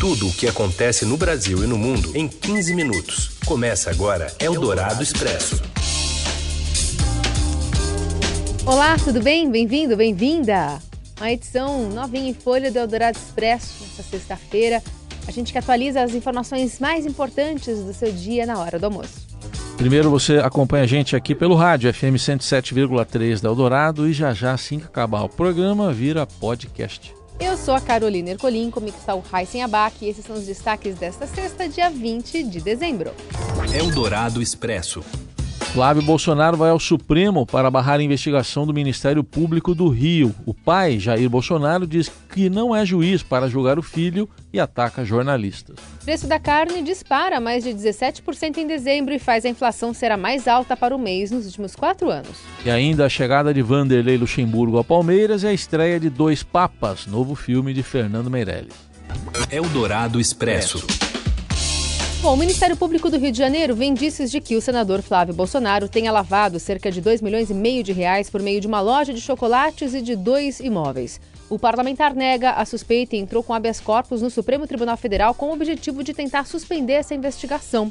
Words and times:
Tudo 0.00 0.28
o 0.28 0.32
que 0.32 0.48
acontece 0.48 1.04
no 1.04 1.14
Brasil 1.14 1.62
e 1.62 1.66
no 1.66 1.76
mundo 1.76 2.16
em 2.16 2.26
15 2.26 2.74
minutos. 2.74 3.32
Começa 3.44 3.90
agora 3.90 4.32
Eldorado 4.40 5.02
Expresso. 5.02 5.60
Olá, 8.64 8.96
tudo 8.96 9.22
bem? 9.22 9.50
Bem-vindo, 9.50 9.98
bem-vinda! 9.98 10.78
Uma 11.18 11.30
edição 11.30 11.90
novinha 11.90 12.30
em 12.30 12.32
folha 12.32 12.72
do 12.72 12.78
Eldorado 12.78 13.18
Expresso 13.18 13.74
nesta 13.82 14.02
sexta-feira. 14.02 14.82
A 15.28 15.30
gente 15.30 15.52
que 15.52 15.58
atualiza 15.58 16.02
as 16.02 16.14
informações 16.14 16.80
mais 16.80 17.04
importantes 17.04 17.78
do 17.80 17.92
seu 17.92 18.10
dia 18.10 18.46
na 18.46 18.58
hora 18.58 18.78
do 18.78 18.86
almoço. 18.86 19.28
Primeiro 19.76 20.08
você 20.08 20.38
acompanha 20.38 20.84
a 20.84 20.86
gente 20.86 21.14
aqui 21.14 21.34
pelo 21.34 21.54
rádio 21.54 21.92
FM 21.92 22.16
107,3 22.16 23.42
da 23.42 23.50
Eldorado 23.50 24.08
e 24.08 24.14
já 24.14 24.32
já 24.32 24.54
assim 24.54 24.78
que 24.78 24.86
acabar 24.86 25.24
o 25.24 25.28
programa 25.28 25.92
vira 25.92 26.26
podcast. 26.26 27.19
Eu 27.40 27.56
sou 27.56 27.74
a 27.74 27.80
Carolina 27.80 28.30
Ercolim, 28.30 28.70
comigo 28.70 28.98
está 28.98 29.14
o 29.14 29.24
Heisen 29.32 29.62
Abac 29.62 30.04
e 30.04 30.10
esses 30.10 30.24
são 30.26 30.36
os 30.36 30.44
destaques 30.44 30.96
desta 30.96 31.26
sexta, 31.26 31.66
dia 31.66 31.88
20 31.88 32.42
de 32.42 32.60
dezembro. 32.60 33.12
Eldorado 33.74 34.42
Expresso. 34.42 35.02
Flávio 35.72 36.02
Bolsonaro 36.02 36.56
vai 36.56 36.70
ao 36.70 36.80
Supremo 36.80 37.46
para 37.46 37.70
barrar 37.70 38.00
a 38.00 38.02
investigação 38.02 38.66
do 38.66 38.74
Ministério 38.74 39.22
Público 39.22 39.72
do 39.72 39.88
Rio. 39.88 40.34
O 40.44 40.52
pai, 40.52 40.98
Jair 40.98 41.30
Bolsonaro, 41.30 41.86
diz 41.86 42.10
que 42.28 42.50
não 42.50 42.74
é 42.74 42.84
juiz 42.84 43.22
para 43.22 43.48
julgar 43.48 43.78
o 43.78 43.82
filho 43.82 44.28
e 44.52 44.58
ataca 44.58 45.04
jornalistas. 45.04 45.76
O 46.00 46.04
preço 46.04 46.26
da 46.26 46.40
carne 46.40 46.82
dispara 46.82 47.38
mais 47.38 47.62
de 47.62 47.70
17% 47.70 48.56
em 48.56 48.66
dezembro 48.66 49.14
e 49.14 49.18
faz 49.20 49.44
a 49.44 49.48
inflação 49.48 49.94
ser 49.94 50.10
a 50.10 50.16
mais 50.16 50.48
alta 50.48 50.76
para 50.76 50.94
o 50.94 50.98
mês 50.98 51.30
nos 51.30 51.46
últimos 51.46 51.76
quatro 51.76 52.10
anos. 52.10 52.40
E 52.64 52.70
ainda 52.70 53.06
a 53.06 53.08
chegada 53.08 53.54
de 53.54 53.62
Vanderlei 53.62 54.18
Luxemburgo 54.18 54.76
ao 54.76 54.82
Palmeiras 54.82 55.44
e 55.44 55.46
a 55.46 55.52
estreia 55.52 56.00
de 56.00 56.10
Dois 56.10 56.42
Papas, 56.42 57.06
novo 57.06 57.36
filme 57.36 57.72
de 57.72 57.84
Fernando 57.84 58.28
Meirelles. 58.28 58.74
Eldorado 59.52 60.18
Expresso. 60.18 60.84
Bom, 62.22 62.34
o 62.34 62.36
Ministério 62.36 62.76
Público 62.76 63.08
do 63.08 63.16
Rio 63.16 63.32
de 63.32 63.38
Janeiro 63.38 63.74
vem 63.74 63.92
indícios 63.92 64.30
de 64.30 64.42
que 64.42 64.54
o 64.54 64.60
senador 64.60 65.00
Flávio 65.00 65.32
Bolsonaro 65.32 65.88
tenha 65.88 66.12
lavado 66.12 66.60
cerca 66.60 66.90
de 66.90 67.00
2 67.00 67.22
milhões 67.22 67.48
e 67.48 67.54
meio 67.54 67.82
de 67.82 67.92
reais 67.92 68.28
por 68.28 68.42
meio 68.42 68.60
de 68.60 68.66
uma 68.66 68.78
loja 68.78 69.14
de 69.14 69.22
chocolates 69.22 69.94
e 69.94 70.02
de 70.02 70.14
dois 70.14 70.60
imóveis. 70.60 71.18
O 71.48 71.58
parlamentar 71.58 72.14
nega 72.14 72.50
a 72.50 72.66
suspeita 72.66 73.16
e 73.16 73.18
entrou 73.18 73.42
com 73.42 73.54
habeas 73.54 73.80
corpus 73.80 74.20
no 74.20 74.28
Supremo 74.28 74.66
Tribunal 74.66 74.98
Federal 74.98 75.32
com 75.32 75.48
o 75.48 75.54
objetivo 75.54 76.04
de 76.04 76.12
tentar 76.12 76.44
suspender 76.44 76.92
essa 76.92 77.14
investigação. 77.14 77.90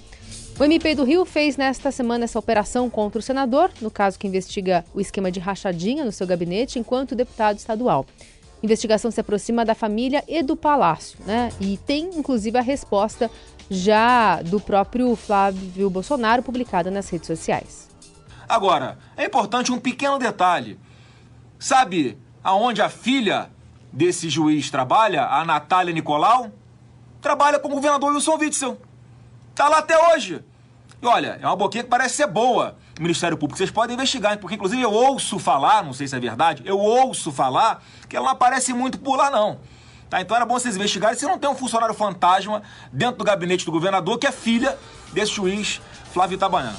O 0.59 0.63
MP 0.63 0.93
do 0.93 1.03
Rio 1.03 1.25
fez 1.25 1.57
nesta 1.57 1.89
semana 1.89 2.25
essa 2.25 2.37
operação 2.37 2.87
contra 2.87 3.17
o 3.17 3.23
senador, 3.23 3.71
no 3.81 3.89
caso 3.89 4.19
que 4.19 4.27
investiga 4.27 4.85
o 4.93 5.01
esquema 5.01 5.31
de 5.31 5.39
rachadinha 5.39 6.05
no 6.05 6.11
seu 6.11 6.27
gabinete, 6.27 6.77
enquanto 6.77 7.15
deputado 7.15 7.57
estadual. 7.57 8.05
A 8.61 8.65
investigação 8.65 9.09
se 9.09 9.19
aproxima 9.19 9.65
da 9.65 9.73
família 9.73 10.23
e 10.27 10.43
do 10.43 10.55
palácio, 10.55 11.17
né? 11.25 11.49
E 11.59 11.77
tem 11.77 12.11
inclusive 12.15 12.57
a 12.57 12.61
resposta 12.61 13.31
já 13.69 14.41
do 14.41 14.59
próprio 14.59 15.15
Flávio 15.15 15.89
Bolsonaro, 15.89 16.41
publicada 16.41 16.89
nas 16.89 17.09
redes 17.09 17.27
sociais. 17.27 17.89
Agora, 18.47 18.97
é 19.15 19.25
importante 19.25 19.71
um 19.71 19.79
pequeno 19.79 20.17
detalhe. 20.17 20.79
Sabe 21.59 22.17
aonde 22.43 22.81
a 22.81 22.89
filha 22.89 23.49
desse 23.93 24.29
juiz 24.29 24.71
trabalha, 24.71 25.25
a 25.25 25.45
Natália 25.45 25.93
Nicolau? 25.93 26.51
Trabalha 27.21 27.59
com 27.59 27.67
o 27.67 27.71
governador 27.71 28.13
Wilson 28.13 28.37
Witzel. 28.37 28.81
Tá 29.53 29.67
lá 29.67 29.79
até 29.79 30.13
hoje. 30.13 30.43
E 31.01 31.05
olha, 31.05 31.37
é 31.41 31.45
uma 31.45 31.55
boquinha 31.55 31.83
que 31.83 31.89
parece 31.89 32.15
ser 32.15 32.27
boa. 32.27 32.75
O 32.97 33.01
Ministério 33.01 33.37
Público, 33.37 33.57
vocês 33.57 33.71
podem 33.71 33.93
investigar, 33.93 34.37
porque 34.39 34.55
inclusive 34.55 34.81
eu 34.81 34.91
ouço 34.91 35.37
falar, 35.37 35.83
não 35.83 35.93
sei 35.93 36.07
se 36.07 36.15
é 36.15 36.19
verdade, 36.19 36.63
eu 36.65 36.77
ouço 36.77 37.31
falar 37.31 37.83
que 38.07 38.17
ela 38.17 38.25
não 38.25 38.33
aparece 38.33 38.73
muito 38.73 38.99
por 38.99 39.15
lá, 39.15 39.29
não. 39.29 39.59
Tá? 40.09 40.21
Então 40.21 40.35
era 40.35 40.45
bom 40.45 40.55
vocês 40.55 40.75
investigarem 40.75 41.17
se 41.17 41.25
não 41.25 41.37
tem 41.37 41.49
um 41.49 41.55
funcionário 41.55 41.93
fantasma 41.93 42.63
dentro 42.91 43.17
do 43.17 43.23
gabinete 43.23 43.65
do 43.65 43.71
governador 43.71 44.17
que 44.17 44.25
é 44.25 44.31
filha 44.31 44.77
desse 45.13 45.33
juiz 45.33 45.79
Flávio 46.11 46.35
Itabaiano. 46.35 46.77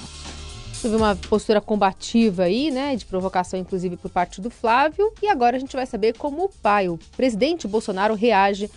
Teve 0.82 0.96
uma 0.96 1.14
postura 1.14 1.60
combativa 1.60 2.44
aí, 2.44 2.70
né, 2.70 2.96
de 2.96 3.04
provocação 3.04 3.60
inclusive 3.60 3.96
por 3.96 4.10
parte 4.10 4.40
do 4.40 4.48
Flávio, 4.50 5.12
e 5.22 5.28
agora 5.28 5.56
a 5.56 5.60
gente 5.60 5.76
vai 5.76 5.84
saber 5.84 6.16
como 6.16 6.44
o 6.44 6.48
pai, 6.48 6.88
o 6.88 6.98
presidente 7.16 7.68
Bolsonaro, 7.68 8.14
reage 8.14 8.70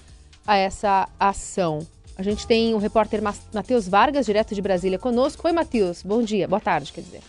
a 0.45 0.57
essa 0.57 1.07
ação. 1.17 1.79
A 2.17 2.21
gente 2.21 2.45
tem 2.45 2.73
o 2.73 2.77
repórter 2.77 3.21
Matheus 3.53 3.87
Vargas, 3.87 4.25
direto 4.25 4.53
de 4.53 4.61
Brasília, 4.61 4.99
conosco. 4.99 5.47
Oi, 5.47 5.53
Matheus, 5.53 6.03
bom 6.03 6.21
dia, 6.21 6.47
boa 6.47 6.59
tarde, 6.59 6.91
quer 6.91 7.01
dizer. 7.01 7.21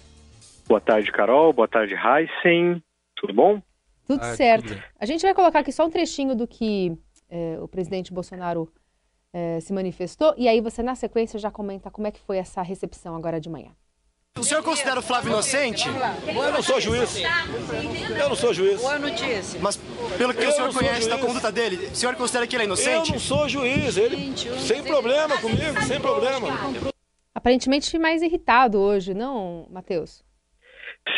Boa 0.67 0.81
tarde, 0.81 1.11
Carol, 1.13 1.53
boa 1.53 1.69
tarde, 1.69 1.95
Heisen, 1.95 2.83
tudo 3.17 3.33
bom? 3.33 3.63
Tudo 4.07 4.23
ah, 4.23 4.35
certo. 4.35 4.75
Tudo 4.75 4.83
a 4.99 5.07
gente 5.07 5.23
vai 5.23 5.33
colocar 5.35 5.61
aqui 5.61 5.73
só 5.73 5.87
um 5.87 5.91
trechinho 5.91 6.35
do 6.35 6.47
que 6.47 6.99
é, 7.35 7.59
o 7.61 7.67
presidente 7.67 8.13
Bolsonaro 8.13 8.73
é, 9.33 9.59
se 9.59 9.73
manifestou. 9.73 10.33
E 10.39 10.47
aí 10.47 10.61
você, 10.61 10.85
na 10.85 10.95
sequência, 10.95 11.37
já 11.37 11.51
comenta 11.51 11.91
como 11.91 12.07
é 12.07 12.13
que 12.13 12.21
foi 12.21 12.39
essa 12.39 12.63
recepção 12.63 13.17
agora 13.17 13.41
de 13.41 13.51
manhã. 13.51 13.73
O 14.39 14.43
senhor 14.43 14.63
considera 14.65 14.99
o 14.99 15.03
Flávio 15.03 15.31
inocente? 15.31 15.89
Eu 15.89 16.53
não 16.53 16.63
sou 16.63 16.81
juiz. 16.81 17.23
Eu 18.21 18.29
não 18.29 18.37
sou 18.37 18.53
juiz. 18.53 18.81
Boa 18.81 18.99
notícia. 18.99 19.61
Mas 19.61 19.77
pelo 20.19 20.35
que 20.35 20.43
eu 20.43 20.49
o 20.49 20.53
senhor 20.53 20.75
conhece 20.75 21.09
da 21.09 21.19
conduta 21.19 21.53
dele, 21.53 21.77
o 21.77 21.95
senhor 21.95 22.17
considera 22.17 22.47
que 22.47 22.55
ele 22.57 22.65
é 22.65 22.67
inocente? 22.67 23.11
Eu 23.11 23.15
não 23.15 23.21
sou 23.21 23.49
juiz. 23.49 23.97
Ele 23.97 24.37
sem 24.37 24.83
problema 24.83 25.41
comigo, 25.41 25.81
sem 25.83 26.01
problema. 26.01 26.49
Aparentemente 27.33 27.97
mais 27.97 28.23
irritado 28.23 28.81
hoje, 28.81 29.15
não, 29.15 29.69
Matheus? 29.71 30.25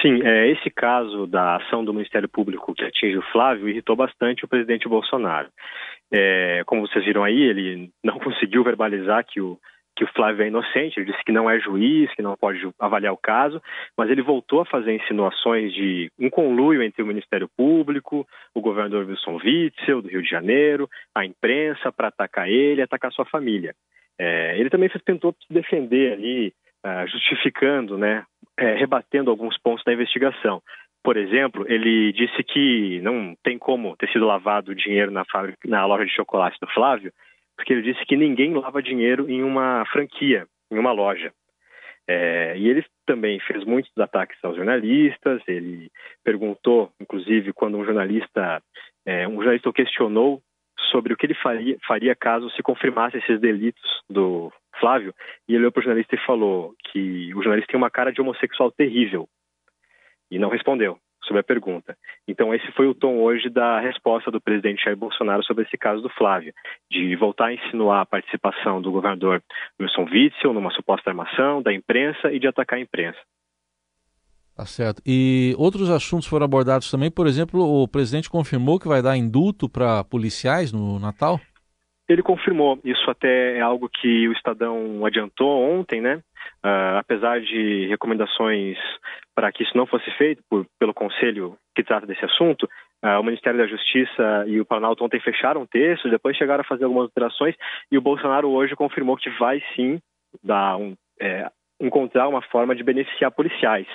Sim, 0.03 0.21
é, 0.22 0.50
esse 0.50 0.69
caso 0.69 1.27
da 1.27 1.56
ação 1.56 1.84
do 1.84 1.94
Ministério 1.94 2.28
Público 2.28 2.75
que 2.75 2.84
atinge 2.84 3.16
o 3.16 3.33
Flávio 3.33 3.69
irritou 3.69 3.97
bastante 3.97 4.44
o 4.44 4.48
presidente 4.48 4.88
Bolsonaro. 4.88 5.48
É, 6.12 6.62
como 6.67 6.87
vocês 6.87 7.05
viram 7.05 7.25
aí, 7.25 7.41
ele 7.41 7.91
não 8.05 8.19
conseguiu 8.21 8.62
verbalizar 8.62 9.25
que 9.25 9.41
o, 9.41 9.59
que 9.97 10.05
o 10.05 10.12
Flávio 10.15 10.44
é 10.44 10.49
inocente, 10.49 11.00
ele 11.00 11.11
disse 11.11 11.25
que 11.25 11.33
não 11.33 11.49
é 11.49 11.59
juiz, 11.59 12.12
que 12.15 12.22
não 12.22 12.37
pode 12.37 12.61
avaliar 12.78 13.15
o 13.15 13.19
caso, 13.19 13.62
mas 13.97 14.11
ele 14.11 14.21
voltou 14.21 14.61
a 14.61 14.66
fazer 14.66 14.95
insinuações 14.95 15.72
de 15.72 16.11
um 16.19 16.28
conluio 16.28 16.83
entre 16.83 17.03
o 17.03 17.06
Ministério 17.06 17.49
Público, 17.56 18.27
o 18.55 18.61
governador 18.61 19.06
Wilson 19.06 19.39
Witzel, 19.43 20.03
do 20.03 20.09
Rio 20.09 20.22
de 20.22 20.28
Janeiro, 20.28 20.89
a 21.15 21.25
imprensa, 21.25 21.91
para 21.91 22.09
atacar 22.09 22.49
ele 22.49 22.83
e 22.83 22.84
atacar 22.84 23.11
sua 23.11 23.25
família. 23.25 23.75
É, 24.19 24.59
ele 24.59 24.69
também 24.69 24.91
tentou 25.05 25.34
se 25.47 25.53
defender 25.53 26.12
ali, 26.12 26.53
uh, 26.84 27.06
justificando, 27.09 27.97
né, 27.97 28.25
é, 28.59 28.75
rebatendo 28.75 29.31
alguns 29.31 29.59
pontos 29.59 29.84
da 29.84 29.95
investigação. 29.95 30.62
Por 31.06 31.17
exemplo, 31.17 31.65
ele 31.69 32.12
disse 32.12 32.43
que 32.43 33.00
não 33.00 33.37
tem 33.44 33.56
como 33.56 33.97
ter 33.97 34.11
sido 34.11 34.27
lavado 34.27 34.75
dinheiro 34.75 35.12
na, 35.12 35.25
fábrica, 35.25 35.56
na 35.65 35.87
loja 35.87 36.05
de 36.05 36.12
chocolate 36.12 36.59
do 36.61 36.67
Flávio, 36.67 37.12
porque 37.56 37.72
ele 37.72 37.83
disse 37.83 38.05
que 38.06 38.17
ninguém 38.17 38.53
lava 38.53 38.83
dinheiro 38.83 39.31
em 39.31 39.41
uma 39.45 39.84
franquia, 39.93 40.49
em 40.69 40.77
uma 40.77 40.91
loja. 40.91 41.33
É, 42.09 42.59
e 42.59 42.69
ele 42.69 42.84
também 43.06 43.39
fez 43.39 43.62
muitos 43.62 43.97
ataques 43.97 44.37
aos 44.43 44.56
jornalistas. 44.56 45.41
Ele 45.47 45.93
perguntou, 46.25 46.91
inclusive, 47.00 47.53
quando 47.53 47.78
um 47.78 47.84
jornalista, 47.84 48.61
é, 49.06 49.28
um 49.28 49.37
jornalista 49.37 49.71
o 49.71 49.72
questionou 49.72 50.43
sobre 50.91 51.12
o 51.12 51.16
que 51.16 51.27
ele 51.27 51.34
faria, 51.34 51.77
faria 51.87 52.16
caso 52.16 52.50
se 52.50 52.65
confirmasse 52.65 53.19
esses 53.19 53.41
delitos 53.41 54.03
do 54.11 54.53
Flávio, 54.81 55.15
e 55.49 55.53
ele 55.53 55.61
olhou 55.61 55.71
para 55.71 55.83
o 55.83 55.84
jornalista 55.84 56.16
e 56.16 56.27
falou 56.27 56.75
que 56.91 57.33
o 57.33 57.43
jornalista 57.45 57.71
tem 57.71 57.78
uma 57.78 57.93
cara 57.93 58.11
de 58.11 58.21
homossexual 58.21 58.72
terrível. 58.72 59.28
E 60.31 60.39
não 60.39 60.49
respondeu 60.49 60.99
sobre 61.27 61.41
a 61.41 61.45
pergunta. 61.45 61.97
Então, 62.27 62.55
esse 62.55 62.71
foi 62.73 62.87
o 62.87 62.95
tom 62.95 63.19
hoje 63.19 63.51
da 63.51 63.81
resposta 63.81 64.31
do 64.31 64.41
presidente 64.41 64.85
Jair 64.85 64.97
Bolsonaro 64.97 65.45
sobre 65.45 65.65
esse 65.65 65.77
caso 65.77 66.01
do 66.01 66.09
Flávio, 66.11 66.53
de 66.91 67.15
voltar 67.17 67.47
a 67.47 67.55
insinuar 67.55 68.03
a 68.03 68.07
participação 68.07 68.81
do 68.81 68.93
governador 68.93 69.43
Wilson 69.81 70.05
Witzel 70.05 70.53
numa 70.53 70.71
suposta 70.71 71.11
armação 71.11 71.61
da 71.61 71.73
imprensa 71.73 72.33
e 72.33 72.39
de 72.39 72.47
atacar 72.47 72.79
a 72.79 72.83
imprensa. 72.83 73.19
Tá 74.57 74.65
certo. 74.65 75.03
E 75.05 75.55
outros 75.59 75.91
assuntos 75.91 76.27
foram 76.27 76.47
abordados 76.47 76.91
também, 76.91 77.11
por 77.11 77.27
exemplo, 77.27 77.61
o 77.61 77.87
presidente 77.87 78.31
confirmou 78.31 78.79
que 78.79 78.89
vai 78.89 79.03
dar 79.03 79.17
indulto 79.17 79.69
para 79.69 80.03
policiais 80.05 80.73
no 80.73 80.99
Natal? 80.99 81.39
Ele 82.09 82.22
confirmou. 82.22 82.78
Isso 82.84 83.11
até 83.11 83.59
é 83.59 83.61
algo 83.61 83.89
que 83.89 84.28
o 84.28 84.33
Estadão 84.33 85.04
adiantou 85.04 85.63
ontem, 85.63 86.01
né? 86.01 86.22
Uh, 86.65 86.98
apesar 86.98 87.41
de 87.41 87.86
recomendações 87.89 88.78
para 89.34 89.51
que 89.53 89.63
isso 89.63 89.77
não 89.77 89.86
fosse 89.86 90.10
feito 90.13 90.42
por, 90.48 90.66
pelo 90.78 90.95
conselho 90.95 91.57
que 91.75 91.83
trata 91.83 92.07
desse 92.07 92.25
assunto, 92.25 92.69
uh, 93.04 93.21
o 93.21 93.22
Ministério 93.22 93.59
da 93.59 93.66
Justiça 93.66 94.45
e 94.47 94.60
o 94.60 94.65
Planalto 94.65 95.04
ontem 95.04 95.21
fecharam 95.21 95.63
o 95.63 95.66
texto, 95.66 96.09
depois 96.09 96.36
chegaram 96.36 96.63
a 96.63 96.66
fazer 96.66 96.84
algumas 96.84 97.04
alterações 97.07 97.54
e 97.91 97.98
o 97.98 98.03
Bolsonaro 98.03 98.48
hoje 98.51 98.77
confirmou 98.77 99.16
que 99.16 99.31
vai 99.31 99.63
sim 99.75 100.01
dar 100.42 100.77
um, 100.77 100.95
é, 101.21 101.51
encontrar 101.81 102.28
uma 102.28 102.42
forma 102.42 102.75
de 102.75 102.83
beneficiar 102.83 103.31
policiais. 103.31 103.86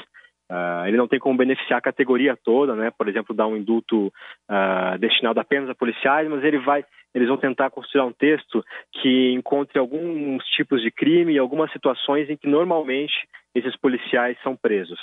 Uh, 0.51 0.85
ele 0.85 0.97
não 0.97 1.07
tem 1.07 1.17
como 1.17 1.37
beneficiar 1.37 1.79
a 1.79 1.81
categoria 1.81 2.37
toda, 2.43 2.75
né? 2.75 2.91
Por 2.97 3.07
exemplo, 3.07 3.33
dar 3.33 3.47
um 3.47 3.55
indulto 3.55 4.07
uh, 4.07 4.97
destinado 4.99 5.39
apenas 5.39 5.69
a 5.69 5.75
policiais, 5.75 6.27
mas 6.27 6.43
ele 6.43 6.57
vai, 6.57 6.83
eles 7.13 7.27
vão 7.27 7.37
tentar 7.37 7.69
construir 7.69 8.03
um 8.03 8.13
texto 8.13 8.63
que 8.93 9.33
encontre 9.33 9.77
alguns 9.77 10.43
tipos 10.55 10.81
de 10.81 10.91
crime 10.91 11.33
e 11.33 11.39
algumas 11.39 11.71
situações 11.71 12.29
em 12.29 12.37
que 12.37 12.47
normalmente 12.47 13.13
esses 13.53 13.75
policiais 13.75 14.37
são 14.43 14.55
presos. 14.55 14.99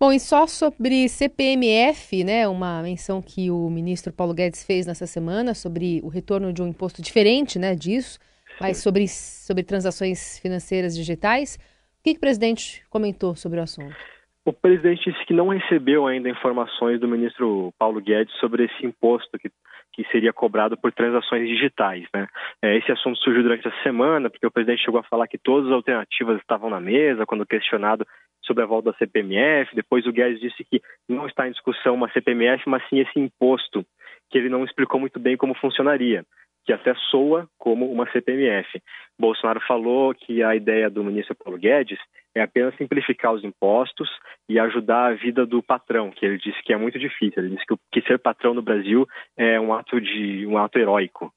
Bom, 0.00 0.12
e 0.12 0.20
só 0.20 0.46
sobre 0.46 1.08
CPMF, 1.08 2.22
né, 2.22 2.46
uma 2.46 2.80
menção 2.82 3.20
que 3.20 3.50
o 3.50 3.68
ministro 3.68 4.12
Paulo 4.12 4.32
Guedes 4.32 4.64
fez 4.64 4.86
nessa 4.86 5.06
semana 5.06 5.54
sobre 5.54 6.00
o 6.04 6.08
retorno 6.08 6.52
de 6.52 6.62
um 6.62 6.68
imposto 6.68 7.02
diferente, 7.02 7.58
né, 7.58 7.74
disso, 7.74 8.18
mas 8.60 8.76
sobre, 8.76 9.08
sobre 9.08 9.64
transações 9.64 10.38
financeiras 10.38 10.94
digitais. 10.96 11.58
O 11.98 12.04
que, 12.04 12.12
que 12.12 12.18
o 12.18 12.20
presidente 12.20 12.84
comentou 12.88 13.34
sobre 13.34 13.58
o 13.58 13.62
assunto? 13.62 13.96
O 14.44 14.52
presidente 14.52 15.10
disse 15.10 15.26
que 15.26 15.34
não 15.34 15.48
recebeu 15.48 16.06
ainda 16.06 16.30
informações 16.30 17.00
do 17.00 17.08
ministro 17.08 17.74
Paulo 17.76 18.00
Guedes 18.00 18.32
sobre 18.36 18.64
esse 18.64 18.86
imposto 18.86 19.36
que, 19.36 19.50
que 19.98 20.12
seria 20.12 20.32
cobrado 20.32 20.76
por 20.76 20.92
transações 20.92 21.48
digitais. 21.48 22.06
Né? 22.14 22.28
É, 22.62 22.76
esse 22.78 22.92
assunto 22.92 23.18
surgiu 23.18 23.42
durante 23.42 23.66
a 23.66 23.82
semana, 23.82 24.30
porque 24.30 24.46
o 24.46 24.50
presidente 24.50 24.84
chegou 24.84 25.00
a 25.00 25.02
falar 25.02 25.26
que 25.26 25.36
todas 25.36 25.66
as 25.66 25.72
alternativas 25.72 26.38
estavam 26.38 26.70
na 26.70 26.78
mesa 26.78 27.26
quando 27.26 27.44
questionado 27.44 28.06
sobre 28.42 28.62
a 28.62 28.66
volta 28.66 28.92
da 28.92 28.98
CPMF. 28.98 29.74
Depois 29.74 30.06
o 30.06 30.12
Guedes 30.12 30.40
disse 30.40 30.62
que 30.62 30.80
não 31.08 31.26
está 31.26 31.48
em 31.48 31.50
discussão 31.50 31.96
uma 31.96 32.08
CPMF, 32.12 32.62
mas 32.68 32.80
sim 32.88 33.00
esse 33.00 33.18
imposto, 33.18 33.84
que 34.30 34.38
ele 34.38 34.48
não 34.48 34.64
explicou 34.64 35.00
muito 35.00 35.18
bem 35.18 35.36
como 35.36 35.54
funcionaria, 35.54 36.24
que 36.64 36.72
até 36.72 36.94
soa 37.10 37.48
como 37.58 37.90
uma 37.90 38.10
CPMF. 38.10 38.80
Bolsonaro 39.18 39.60
falou 39.66 40.14
que 40.14 40.42
a 40.42 40.54
ideia 40.54 40.90
do 40.90 41.02
ministro 41.02 41.34
Paulo 41.34 41.58
Guedes 41.58 41.98
é 42.34 42.42
apenas 42.42 42.76
simplificar 42.76 43.32
os 43.32 43.42
impostos 43.42 44.08
e 44.48 44.58
ajudar 44.58 45.06
a 45.06 45.14
vida 45.14 45.46
do 45.46 45.62
patrão, 45.62 46.10
que 46.10 46.24
ele 46.24 46.38
disse 46.38 46.62
que 46.62 46.72
é 46.72 46.76
muito 46.76 46.98
difícil. 46.98 47.42
Ele 47.42 47.54
disse 47.54 47.66
que, 47.66 48.00
que 48.00 48.06
ser 48.06 48.18
patrão 48.18 48.54
no 48.54 48.62
Brasil 48.62 49.06
é 49.36 49.58
um 49.58 49.72
ato 49.72 50.00
de 50.00 50.46
um 50.46 50.58
ato 50.58 50.78
heróico. 50.78 51.32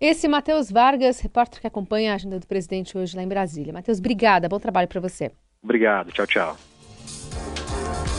Esse 0.00 0.26
Matheus 0.26 0.70
Vargas, 0.72 1.20
repórter 1.20 1.60
que 1.60 1.66
acompanha 1.66 2.12
a 2.12 2.14
agenda 2.14 2.38
do 2.38 2.46
presidente 2.46 2.96
hoje 2.96 3.14
lá 3.14 3.22
em 3.22 3.28
Brasília. 3.28 3.72
Matheus, 3.72 3.98
obrigada, 3.98 4.48
bom 4.48 4.58
trabalho 4.58 4.88
para 4.88 5.00
você. 5.00 5.30
Obrigado, 5.62 6.10
tchau, 6.10 6.26
tchau. 6.26 6.69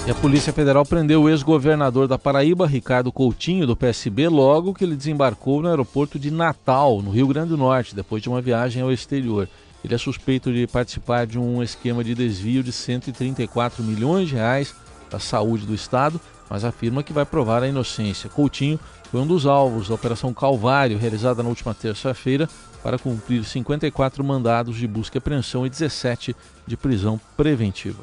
E 0.07 0.09
a 0.09 0.15
Polícia 0.15 0.51
Federal 0.51 0.83
prendeu 0.83 1.21
o 1.21 1.30
ex-governador 1.30 2.07
da 2.07 2.18
Paraíba, 2.18 2.65
Ricardo 2.65 3.12
Coutinho, 3.12 3.68
do 3.68 3.75
PSB, 3.75 4.30
logo 4.30 4.74
que 4.74 4.83
ele 4.83 4.95
desembarcou 4.95 5.62
no 5.62 5.69
aeroporto 5.69 6.18
de 6.18 6.31
Natal, 6.31 7.03
no 7.03 7.12
Rio 7.12 7.27
Grande 7.27 7.50
do 7.50 7.57
Norte, 7.57 7.95
depois 7.95 8.21
de 8.24 8.27
uma 8.27 8.42
viagem 8.42 8.81
ao 8.81 8.92
exterior. 8.92 9.48
Ele 9.86 9.94
é 9.94 9.98
suspeito 10.00 10.51
de 10.51 10.65
participar 10.65 11.27
de 11.27 11.38
um 11.38 11.62
esquema 11.62 12.03
de 12.03 12.15
desvio 12.15 12.63
de 12.63 12.71
134 12.71 13.83
milhões 13.83 14.27
de 14.27 14.36
reais 14.36 14.74
da 15.07 15.19
saúde 15.19 15.68
do 15.68 15.75
Estado, 15.75 16.19
mas 16.50 16.65
afirma 16.65 17.03
que 17.03 17.13
vai 17.13 17.24
provar 17.24 17.62
a 17.62 17.68
inocência. 17.68 18.27
Coutinho 18.27 18.80
foi 19.11 19.19
um 19.19 19.27
dos 19.27 19.45
alvos 19.45 19.89
da 19.89 19.95
Operação 19.95 20.33
Calvário, 20.33 20.97
realizada 20.97 21.43
na 21.43 21.49
última 21.49 21.73
terça-feira, 21.73 22.47
para 22.81 22.97
cumprir 22.97 23.43
54 23.43 24.23
mandados 24.23 24.77
de 24.77 24.87
busca 24.87 25.17
e 25.17 25.19
apreensão 25.19 25.65
e 25.65 25.69
17 25.69 26.33
de 26.65 26.77
prisão 26.77 27.19
preventiva. 27.35 28.01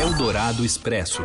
Eldorado 0.00 0.64
Expresso. 0.64 1.22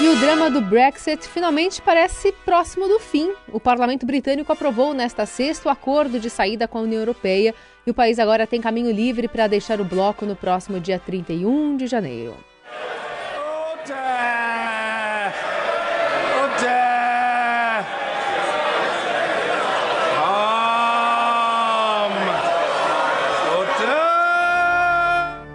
E 0.00 0.08
o 0.08 0.16
drama 0.20 0.48
do 0.48 0.60
Brexit 0.60 1.26
finalmente 1.26 1.82
parece 1.82 2.30
próximo 2.44 2.86
do 2.86 3.00
fim. 3.00 3.32
O 3.52 3.58
parlamento 3.58 4.06
britânico 4.06 4.52
aprovou 4.52 4.94
nesta 4.94 5.26
sexta 5.26 5.68
o 5.68 5.72
acordo 5.72 6.20
de 6.20 6.30
saída 6.30 6.68
com 6.68 6.78
a 6.78 6.82
União 6.82 7.00
Europeia 7.00 7.54
e 7.84 7.90
o 7.90 7.94
país 7.94 8.20
agora 8.20 8.46
tem 8.46 8.60
caminho 8.60 8.92
livre 8.92 9.26
para 9.26 9.48
deixar 9.48 9.80
o 9.80 9.84
bloco 9.84 10.24
no 10.24 10.36
próximo 10.36 10.78
dia 10.78 10.98
31 10.98 11.76
de 11.76 11.88
janeiro. 11.88 12.51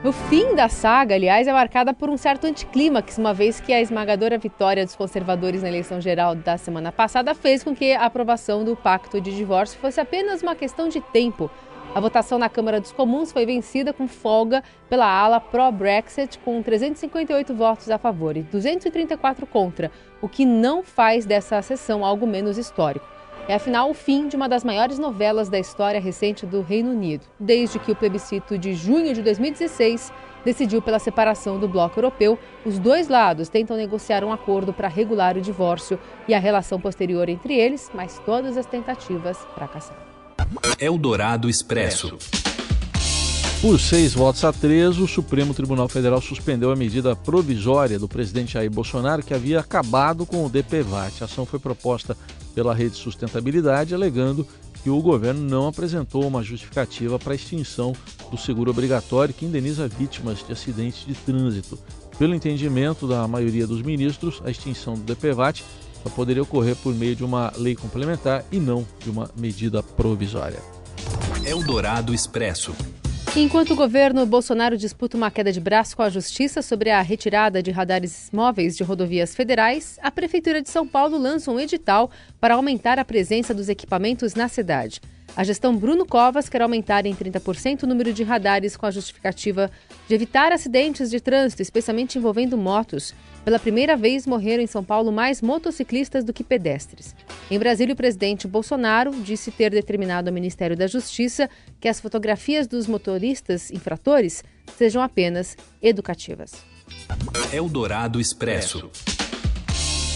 O 0.03 0.12
fim 0.12 0.56
da 0.56 0.68
saga, 0.69 1.15
aliás, 1.15 1.47
é 1.47 1.53
marcada 1.53 1.94
por 1.94 2.09
um 2.09 2.18
certo 2.18 2.47
anticlímax, 2.47 3.18
uma 3.18 3.33
vez 3.33 3.59
que 3.62 3.71
a 3.74 3.81
esmagadora 3.81 4.38
vitória 4.38 4.85
dos 4.85 4.95
conservadores 4.95 5.62
na 5.62 5.69
eleição 5.69 6.01
geral 6.01 6.35
da 6.35 6.57
semana 6.57 6.91
passada 6.91 7.33
fez 7.33 7.63
com 7.63 7.75
que 7.75 7.94
a 7.94 8.06
aprovação 8.06 8.63
do 8.63 8.75
pacto 8.75 9.21
de 9.21 9.35
divórcio 9.35 9.79
fosse 9.79 10.01
apenas 10.01 10.41
uma 10.41 10.56
questão 10.56 10.89
de 10.89 11.00
tempo. 11.00 11.50
A 11.98 12.00
votação 12.00 12.38
na 12.38 12.48
Câmara 12.48 12.80
dos 12.80 12.92
Comuns 12.92 13.32
foi 13.32 13.44
vencida 13.44 13.92
com 13.92 14.08
folga 14.08 14.64
pela 14.88 15.08
ala 15.08 15.40
pró-Brexit, 15.40 16.38
com 16.38 16.62
358 16.62 17.56
votos 17.56 17.90
a 17.90 17.98
favor 17.98 18.38
e 18.38 18.44
234 18.44 19.48
contra, 19.48 19.92
o 20.22 20.30
que 20.30 20.46
não 20.46 20.84
faz 20.84 21.26
dessa 21.26 21.60
sessão 21.64 22.06
algo 22.06 22.28
menos 22.28 22.56
histórico. 22.56 23.04
É 23.48 23.56
afinal 23.56 23.90
o 23.90 23.96
fim 23.96 24.28
de 24.28 24.36
uma 24.36 24.48
das 24.48 24.64
maiores 24.64 25.00
novelas 25.00 25.50
da 25.50 25.58
história 25.58 26.00
recente 26.00 26.46
do 26.46 26.62
Reino 26.62 26.92
Unido, 26.92 27.26
desde 27.40 27.80
que 27.80 27.92
o 27.92 27.96
plebiscito 27.96 28.60
de 28.60 28.76
junho 28.76 29.12
de 29.12 29.24
2016 29.24 30.14
decidiu 30.46 30.84
pela 30.84 31.00
separação 31.00 31.60
do 31.60 31.68
bloco 31.68 31.98
europeu. 31.98 32.38
Os 32.64 32.78
dois 32.78 33.08
lados 33.08 33.50
tentam 33.50 33.76
negociar 33.76 34.24
um 34.24 34.32
acordo 34.32 34.72
para 34.72 34.88
regular 34.88 35.36
o 35.36 35.42
divórcio 35.42 36.00
e 36.28 36.36
a 36.36 36.40
relação 36.40 36.80
posterior 36.80 37.28
entre 37.28 37.56
eles, 37.56 37.90
mas 37.92 38.20
todas 38.24 38.56
as 38.56 38.68
tentativas 38.68 39.44
fracassaram. 39.56 40.17
Eldorado 40.80 41.50
Expresso. 41.50 42.18
Por 43.62 43.80
seis 43.80 44.13
votos 44.13 44.44
a 44.44 44.54
três, 44.54 45.00
o 45.00 45.07
Supremo 45.07 45.54
Tribunal 45.54 45.89
Federal 45.89 46.22
suspendeu 46.22 46.72
a 46.72 46.75
medida 46.75 47.16
provisória 47.16 47.98
do 47.98 48.07
presidente 48.07 48.54
Jair 48.54 48.69
Bolsonaro 48.69 49.24
que 49.24 49.34
havia 49.34 49.60
acabado 49.60 50.25
com 50.25 50.45
o 50.45 50.50
DPVAT. 50.50 51.22
A 51.22 51.25
ação 51.25 51.45
foi 51.45 51.57
proposta 51.57 52.16
pela 52.54 52.74
Rede 52.74 52.95
Sustentabilidade, 52.95 53.95
alegando 53.95 54.48
que 54.84 54.92
o 54.92 55.01
governo 55.01 55.42
não 55.42 55.68
apresentou 55.68 56.25
uma 56.28 56.44
justificativa 56.44 57.18
para 57.18 57.34
a 57.34 57.36
extinção 57.36 57.95
do 58.30 58.38
seguro 58.38 58.69
obrigatório 58.69 59.34
que 59.34 59.45
indeniza 59.45 59.88
vítimas 59.88 60.45
de 60.45 60.54
acidentes 60.54 61.06
de 61.06 61.16
trânsito. 61.16 61.80
Pelo 62.18 62.36
entendimento 62.36 63.07
da 63.07 63.28
maioria 63.28 63.68
dos 63.68 63.81
ministros, 63.81 64.42
a 64.45 64.51
extinção 64.51 64.94
do 64.94 65.01
DPVAT 65.01 65.63
só 66.04 66.10
poderia 66.10 66.44
ocorrer 66.44 66.76
por 66.76 66.94
meio 66.94 67.16
de 67.16 67.24
uma 67.24 67.52
lei 67.58 67.76
complementar 67.76 68.44
e 68.52 68.60
não 68.60 68.86
de 69.00 69.10
uma 69.10 69.30
medida 69.38 69.82
provisória. 69.82 70.60
Eldorado 71.46 72.14
Expresso. 72.14 72.76
Enquanto 73.36 73.74
o 73.74 73.76
governo 73.76 74.26
Bolsonaro 74.26 74.76
disputa 74.76 75.16
uma 75.16 75.30
queda 75.30 75.52
de 75.52 75.60
braço 75.60 75.96
com 75.96 76.02
a 76.02 76.10
Justiça 76.10 76.62
sobre 76.62 76.90
a 76.90 77.02
retirada 77.02 77.62
de 77.62 77.70
radares 77.70 78.30
móveis 78.34 78.76
de 78.76 78.84
rodovias 78.84 79.36
federais, 79.36 80.00
a 80.02 80.10
Prefeitura 80.10 80.62
de 80.62 80.70
São 80.70 80.88
Paulo 80.88 81.18
lança 81.20 81.52
um 81.52 81.60
edital 81.60 82.10
para 82.40 82.56
aumentar 82.56 82.98
a 82.98 83.06
presença 83.06 83.54
dos 83.54 83.70
equipamentos 83.70 84.34
na 84.34 84.48
cidade. 84.48 85.00
A 85.35 85.44
gestão 85.44 85.75
Bruno 85.75 86.06
Covas 86.06 86.50
quer 86.50 86.62
aumentar 86.62 87.06
em 87.06 87.13
30% 87.13 87.83
o 87.83 87.88
número 87.88 88.12
de 88.12 88.24
radares 88.24 88.75
com 88.75 88.85
a 88.85 88.91
justificativa 88.91 89.69
de 90.07 90.15
evitar 90.15 90.51
acidentes 90.51 91.09
de 91.09 91.19
trânsito, 91.19 91.62
especialmente 91.62 92.18
envolvendo 92.18 92.57
motos. 92.57 93.13
Pela 93.45 93.59
primeira 93.59 93.95
vez, 93.95 94.25
morreram 94.25 94.63
em 94.63 94.68
São 94.68 94.83
Paulo 94.83 95.12
mais 95.12 95.41
motociclistas 95.41 96.24
do 96.24 96.33
que 96.33 96.44
pedestres. 96.44 97.15
Em 97.50 97.60
Brasília, 97.60 97.93
o 97.93 97.98
presidente 97.98 98.48
Bolsonaro 98.48 99.12
disse 99.22 99.51
ter 99.51 99.72
determinado 99.72 100.29
ao 100.29 100.34
Ministério 100.34 100.75
da 100.75 100.88
Justiça 100.88 101.50
que 101.79 101.88
as 101.88 102.00
fotografias 102.00 102.67
dos 102.67 102.88
motoristas 102.88 103.72
infratores 103.72 104.43
sejam 104.75 105.01
apenas 105.01 105.55
educativas. 105.81 106.51
Eldorado 107.53 108.19
Expresso. 108.19 108.89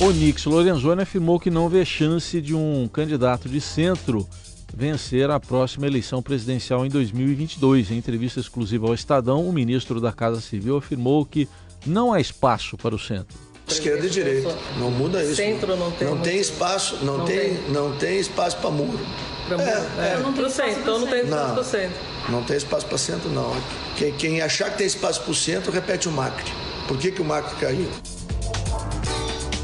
Onix 0.02 0.46
Lorenzoni 0.46 1.04
afirmou 1.04 1.40
que 1.40 1.52
não 1.52 1.70
vê 1.70 1.86
chance 1.86 2.42
de 2.42 2.56
um 2.56 2.88
candidato 2.88 3.48
de 3.48 3.62
centro 3.62 4.28
vencer 4.74 5.30
a 5.30 5.40
próxima 5.40 5.88
eleição 5.88 6.22
presidencial 6.22 6.86
em 6.86 6.90
2022. 6.90 7.92
Em 7.92 7.98
entrevista 7.98 8.40
exclusiva 8.40 8.88
ao 8.88 8.94
Estadão, 8.94 9.48
o 9.48 9.54
ministro 9.54 10.00
da 10.00 10.12
Casa 10.12 10.42
Civil 10.42 10.78
afirmou 10.78 11.26
que 11.26 11.48
não 11.86 12.14
há 12.14 12.20
espaço 12.20 12.78
para 12.78 12.96
o 12.96 13.00
centro. 13.00 13.38
Esquerda 13.68 14.06
e 14.06 14.10
direita, 14.10 14.56
não 14.78 14.92
muda 14.92 15.24
isso. 15.24 15.36
Centro 15.36 15.76
não 15.78 15.92
tem. 15.92 16.08
Não 16.08 16.18
tem 16.18 16.40
espaço, 16.40 16.98
não, 17.04 17.20
não 17.20 17.26
tem, 17.26 17.56
tem, 17.56 17.72
não 17.72 17.98
tem 17.98 18.20
espaço 18.20 18.58
para 18.58 18.70
muro. 18.70 19.00
Pra 19.48 19.58
muro. 19.58 19.70
É, 19.70 20.14
é. 20.14 20.18
Não 20.18 20.34
tem 20.34 20.50
centro, 20.50 20.82
então 20.82 21.00
não 21.00 21.08
tem 21.08 21.22
espaço 21.24 21.54
para 21.54 21.64
centro. 21.64 22.00
Não 22.30 22.44
tem 22.44 22.58
espaço 22.58 22.86
para 22.86 22.98
centro, 22.98 23.30
não. 23.30 23.56
Quem, 23.96 24.12
quem 24.14 24.42
achar 24.42 24.72
que 24.72 24.78
tem 24.78 24.88
espaço 24.88 25.22
para 25.22 25.32
o 25.32 25.36
centro, 25.36 25.72
repete 25.72 26.10
o 26.10 26.12
Macri. 26.12 26.52
Por 26.88 26.98
que, 26.98 27.12
que 27.12 27.22
o 27.22 27.26
Macri 27.26 27.56
caiu? 27.56 27.90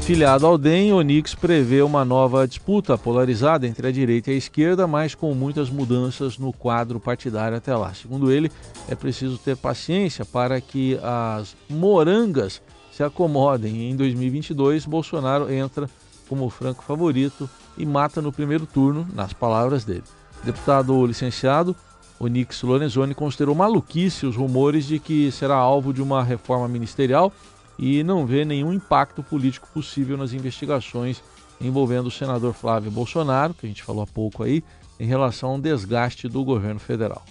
Filiado 0.08 0.46
ao 0.46 0.56
DEM, 0.56 0.94
Onix 0.94 1.34
prevê 1.34 1.82
uma 1.82 2.02
nova 2.02 2.48
disputa 2.48 2.96
polarizada 2.96 3.66
entre 3.66 3.86
a 3.86 3.92
direita 3.92 4.30
e 4.30 4.36
a 4.36 4.38
esquerda, 4.38 4.86
mas 4.86 5.14
com 5.14 5.34
muitas 5.34 5.68
mudanças 5.68 6.38
no 6.38 6.50
quadro 6.50 6.98
partidário 6.98 7.58
até 7.58 7.76
lá. 7.76 7.92
Segundo 7.92 8.32
ele, 8.32 8.50
é 8.88 8.94
preciso 8.94 9.36
ter 9.36 9.54
paciência 9.54 10.24
para 10.24 10.58
que 10.62 10.98
as 11.02 11.54
morangas 11.68 12.62
se 12.90 13.02
acomodem. 13.02 13.90
Em 13.90 13.96
2022, 13.96 14.86
Bolsonaro 14.86 15.52
entra 15.52 15.90
como 16.26 16.48
franco 16.48 16.82
favorito 16.82 17.46
e 17.76 17.84
mata 17.84 18.22
no 18.22 18.32
primeiro 18.32 18.64
turno, 18.64 19.06
nas 19.12 19.34
palavras 19.34 19.84
dele. 19.84 20.04
Deputado 20.42 21.04
licenciado 21.04 21.76
Onix 22.18 22.62
Lorenzoni 22.62 23.14
considerou 23.14 23.54
maluquice 23.54 24.24
os 24.24 24.36
rumores 24.36 24.86
de 24.86 24.98
que 24.98 25.30
será 25.30 25.56
alvo 25.56 25.92
de 25.92 26.00
uma 26.00 26.24
reforma 26.24 26.66
ministerial 26.66 27.30
e 27.78 28.02
não 28.02 28.26
vê 28.26 28.44
nenhum 28.44 28.72
impacto 28.72 29.22
político 29.22 29.68
possível 29.72 30.16
nas 30.16 30.32
investigações 30.32 31.22
envolvendo 31.60 32.06
o 32.06 32.10
senador 32.10 32.54
Flávio 32.54 32.90
Bolsonaro, 32.90 33.54
que 33.54 33.66
a 33.66 33.68
gente 33.68 33.82
falou 33.82 34.02
há 34.02 34.06
pouco 34.06 34.42
aí, 34.42 34.62
em 34.98 35.06
relação 35.06 35.50
ao 35.50 35.58
desgaste 35.58 36.28
do 36.28 36.44
governo 36.44 36.80
federal. 36.80 37.24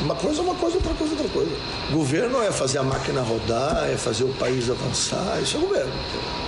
Uma 0.00 0.14
coisa 0.14 0.40
é 0.40 0.44
uma 0.44 0.54
coisa, 0.54 0.76
outra 0.76 0.94
coisa 0.94 1.14
é 1.14 1.18
outra 1.18 1.32
coisa. 1.32 1.56
Governo 1.92 2.42
é 2.42 2.50
fazer 2.50 2.78
a 2.78 2.82
máquina 2.82 3.20
rodar, 3.20 3.88
é 3.88 3.96
fazer 3.96 4.24
o 4.24 4.32
país 4.34 4.70
avançar, 4.70 5.40
isso 5.42 5.56
é 5.56 5.60
governo. 5.60 5.92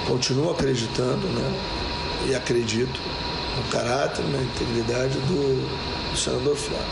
Continuo 0.07 0.51
acreditando, 0.51 1.27
né? 1.29 1.61
E 2.29 2.35
acredito 2.35 2.99
no 3.57 3.71
caráter, 3.71 4.25
na 4.27 4.43
integridade 4.43 5.19
do, 5.21 6.11
do 6.11 6.17
senador 6.17 6.57
Flávio. 6.57 6.87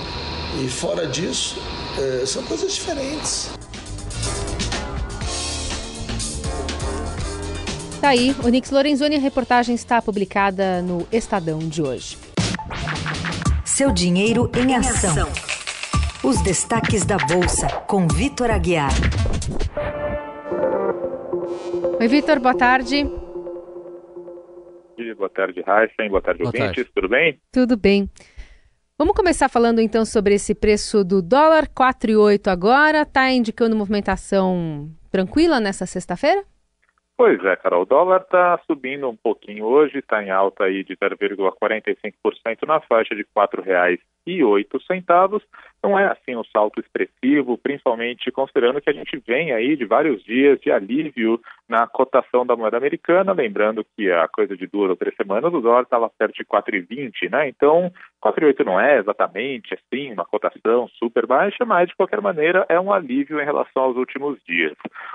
E 0.63 0.69
fora 0.69 1.07
disso, 1.07 1.57
é, 1.99 2.27
são 2.27 2.43
coisas 2.45 2.75
diferentes. 2.75 3.51
Tá 8.05 8.11
aí, 8.11 8.37
o 8.45 8.49
Nix 8.49 8.71
Lorenzoni, 8.71 9.17
a 9.17 9.19
reportagem 9.19 9.75
está 9.75 10.03
publicada 10.03 10.83
no 10.83 11.09
Estadão 11.11 11.59
de 11.59 11.81
hoje. 11.81 12.19
Seu 13.65 13.91
dinheiro 13.91 14.53
em 14.55 14.77
ação. 14.77 15.27
Os 16.23 16.43
destaques 16.43 17.07
da 17.07 17.17
Bolsa, 17.17 17.67
com 17.87 18.07
Vitor 18.07 18.51
Aguiar. 18.51 18.91
Oi, 21.99 22.07
Vitor, 22.07 22.41
boa 22.41 22.55
tarde. 22.55 23.05
Boa 25.17 25.31
tarde, 25.31 25.63
Raíssa. 25.63 26.07
Boa 26.07 26.21
tarde, 26.21 26.43
boa 26.43 26.49
ouvintes. 26.49 26.75
Tarde. 26.75 26.91
Tudo 26.95 27.09
bem? 27.09 27.41
Tudo 27.51 27.75
bem. 27.75 28.11
Vamos 28.99 29.17
começar 29.17 29.49
falando 29.49 29.81
então 29.81 30.05
sobre 30.05 30.35
esse 30.35 30.55
preço 30.55 31.05
do 31.05 31.23
dólar, 31.23 31.69
4,8 31.69 32.49
agora. 32.49 33.01
Está 33.01 33.33
indicando 33.33 33.75
movimentação 33.75 34.91
tranquila 35.11 35.59
nessa 35.59 35.87
sexta-feira? 35.87 36.45
Pois 37.17 37.43
é, 37.45 37.55
Carol, 37.55 37.83
o 37.83 37.87
dólar 37.87 38.23
está 38.23 38.59
subindo 38.67 39.09
um 39.09 39.17
pouquinho 39.17 39.67
hoje, 39.67 39.99
está 39.99 40.23
em 40.23 40.31
alta 40.31 40.65
aí 40.65 40.83
de 40.83 40.97
0,45% 40.97 42.67
na 42.67 42.81
faixa 42.81 43.15
de 43.15 43.23
R$ 43.23 43.29
4,08. 43.37 45.43
Não 45.85 45.99
é 45.99 46.07
assim 46.07 46.35
um 46.35 46.43
salto 46.45 46.81
expressivo, 46.81 47.59
principalmente 47.59 48.33
considerando 48.33 48.81
que 48.81 48.89
a 48.89 48.93
gente 48.95 49.19
vem 49.19 49.53
aí 49.53 49.77
de 49.77 49.85
vários 49.85 50.25
dias 50.25 50.59
de 50.59 50.71
alívio 50.71 51.39
na 51.69 51.87
cotação 51.87 52.47
da 52.47 52.57
moeda 52.57 52.79
americana, 52.79 53.35
lembrando 53.35 53.85
que 53.95 54.11
a 54.11 54.27
coisa 54.27 54.57
de 54.57 54.67
duas 54.67 54.89
ou 54.89 54.97
três 54.97 55.15
semanas 55.15 55.53
o 55.53 55.61
dólar 55.61 55.83
estava 55.83 56.09
perto 56.09 56.37
de 56.37 56.45
4,20, 56.47 57.31
né? 57.31 57.51
Então, 57.51 57.93
4,8 58.25 58.65
não 58.65 58.81
é 58.81 58.99
exatamente 58.99 59.75
assim 59.75 60.11
uma 60.11 60.25
cotação 60.25 60.89
super 60.99 61.27
baixa, 61.27 61.67
mas 61.67 61.89
de 61.89 61.95
qualquer 61.95 62.23
maneira 62.23 62.65
é 62.71 62.81
um 62.81 62.91
alívio 62.91 63.39
em 63.39 63.45
relação 63.45 63.83
aos 63.83 63.97
últimos 63.97 64.43
dias. 64.49 64.73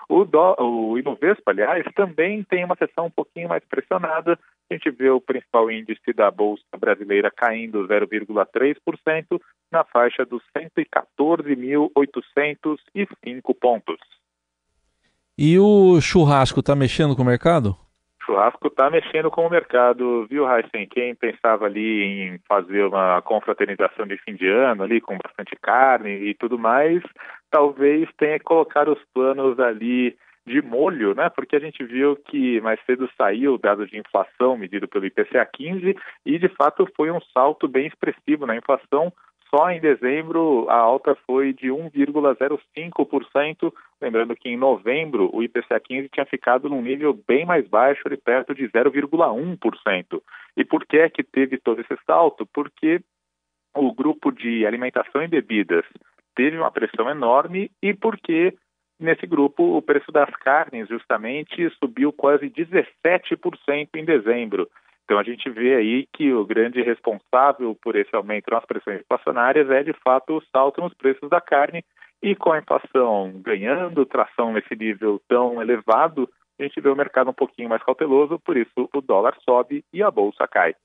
O, 0.08 0.24
dó, 0.24 0.56
o 0.60 1.00
Ibovespa, 1.00 1.50
aliás, 1.50 1.84
também 1.96 2.44
tem 2.44 2.64
uma 2.64 2.76
sessão 2.76 3.08
um 3.08 3.12
pouquinho 3.12 3.50
mais 3.50 3.64
pressionada. 3.66 4.38
A 4.70 4.74
gente 4.76 4.92
vê 4.92 5.10
o 5.10 5.20
principal 5.20 5.72
índice 5.72 6.14
da 6.14 6.30
Bolsa 6.30 6.64
Brasileira 6.78 7.32
caindo 7.32 7.88
0,3% 7.88 9.42
na 9.72 9.84
faixa 9.84 10.24
dos 10.24 10.44
114.805 10.56 13.56
pontos. 13.60 13.98
E 15.36 15.58
o 15.58 16.00
churrasco 16.00 16.60
está 16.60 16.76
mexendo 16.76 17.16
com 17.16 17.24
o 17.24 17.26
mercado? 17.26 17.76
O 18.22 18.26
churrasco 18.26 18.68
está 18.68 18.92
mexendo 18.92 19.32
com 19.32 19.48
o 19.48 19.50
mercado, 19.50 20.28
viu, 20.30 20.48
Heisen? 20.48 20.88
Quem 20.88 21.16
pensava 21.16 21.66
ali 21.66 22.04
em 22.04 22.38
fazer 22.48 22.84
uma 22.84 23.24
confraternização 23.24 24.06
de 24.06 24.18
fim 24.18 24.36
de 24.36 24.48
ano 24.48 24.84
ali 24.84 25.02
com 25.02 25.18
bastante 25.18 25.56
carne 25.60 26.12
e 26.12 26.36
tudo 26.36 26.60
mais, 26.60 27.02
talvez 27.50 28.08
tenha 28.18 28.38
que 28.38 28.46
colocar 28.46 28.88
os 28.88 29.04
planos 29.14 29.60
ali 29.60 30.16
de 30.46 30.62
molho, 30.62 31.14
né? 31.14 31.30
Porque 31.30 31.56
a 31.56 31.60
gente 31.60 31.84
viu 31.84 32.16
que 32.16 32.60
mais 32.62 32.80
cedo 32.86 33.10
saiu 33.18 33.54
o 33.54 33.58
dado 33.58 33.86
de 33.86 33.98
inflação 33.98 34.58
medido 34.58 34.88
pelo 34.88 35.06
IPCA 35.06 35.46
15 35.46 35.96
e 36.26 36.40
de 36.40 36.50
fato 36.50 36.88
foi 36.96 37.12
um 37.12 37.22
salto 37.34 37.68
bem 37.68 37.88
expressivo 37.88 38.46
na 38.46 38.56
inflação. 38.56 39.12
Só 39.50 39.72
em 39.72 39.80
dezembro 39.80 40.70
a 40.70 40.76
alta 40.76 41.16
foi 41.26 41.54
de 41.54 41.70
1,05%, 41.70 43.74
lembrando 44.00 44.36
que 44.36 44.50
em 44.50 44.58
novembro 44.58 45.30
o 45.34 45.42
IPCA 45.42 45.80
15 45.80 46.10
tinha 46.10 46.26
ficado 46.26 46.70
num 46.70 46.82
nível 46.82 47.20
bem 47.28 47.46
mais 47.46 47.68
baixo, 47.68 48.04
ali 48.06 48.18
perto 48.18 48.54
de 48.54 48.70
0,1%. 48.70 50.22
E 50.56 50.64
por 50.64 50.86
que 50.86 50.98
é 50.98 51.10
que 51.10 51.24
teve 51.24 51.58
todo 51.58 51.82
esse 51.82 51.98
salto? 52.06 52.48
Porque 52.54 53.02
o 53.76 53.94
grupo 53.94 54.32
de 54.32 54.66
alimentação 54.66 55.24
e 55.24 55.28
bebidas 55.28 55.86
teve 56.36 56.58
uma 56.58 56.72
pressão 56.72 57.10
enorme 57.10 57.72
e 57.82 57.94
porque 57.94 58.54
Nesse 59.00 59.26
grupo, 59.26 59.78
o 59.78 59.82
preço 59.82 60.12
das 60.12 60.30
carnes, 60.32 60.90
justamente, 60.90 61.70
subiu 61.80 62.12
quase 62.12 62.50
17% 62.50 63.90
em 63.96 64.04
dezembro. 64.04 64.70
Então, 65.06 65.18
a 65.18 65.24
gente 65.24 65.50
vê 65.50 65.76
aí 65.76 66.08
que 66.14 66.34
o 66.34 66.46
grande 66.46 66.82
responsável 66.82 67.76
por 67.82 67.96
esse 67.96 68.14
aumento 68.16 68.52
nas 68.52 68.66
pressões 68.66 69.00
inflacionárias 69.00 69.70
é, 69.70 69.84
de 69.84 69.94
fato, 70.04 70.38
o 70.38 70.44
salto 70.52 70.82
nos 70.82 70.94
preços 70.94 71.30
da 71.30 71.40
carne. 71.40 71.84
E 72.22 72.36
com 72.36 72.52
a 72.52 72.60
inflação 72.60 73.32
ganhando 73.42 74.06
tração 74.06 74.52
nesse 74.52 74.76
nível 74.76 75.22
tão 75.28 75.62
elevado, 75.62 76.30
a 76.60 76.64
gente 76.64 76.82
vê 76.82 76.90
o 76.90 76.96
mercado 76.96 77.30
um 77.30 77.34
pouquinho 77.34 77.70
mais 77.70 77.82
cauteloso, 77.82 78.38
por 78.38 78.58
isso 78.58 78.90
o 78.94 79.02
dólar 79.02 79.38
sobe 79.46 79.84
e 79.94 80.04
a 80.04 80.12
bolsa 80.12 80.46
cai. 80.46 80.76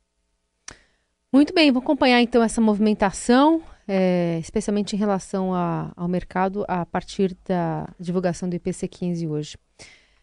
Muito 1.32 1.52
bem, 1.52 1.72
vou 1.72 1.82
acompanhar 1.82 2.20
então 2.20 2.44
essa 2.44 2.60
movimentação 2.60 3.60
é, 3.86 4.38
especialmente 4.38 4.94
em 4.94 4.98
relação 4.98 5.54
a, 5.54 5.92
ao 5.96 6.08
mercado, 6.08 6.64
a 6.68 6.84
partir 6.84 7.36
da 7.46 7.88
divulgação 7.98 8.48
do 8.48 8.56
IPC 8.56 8.88
15 8.88 9.26
hoje. 9.26 9.56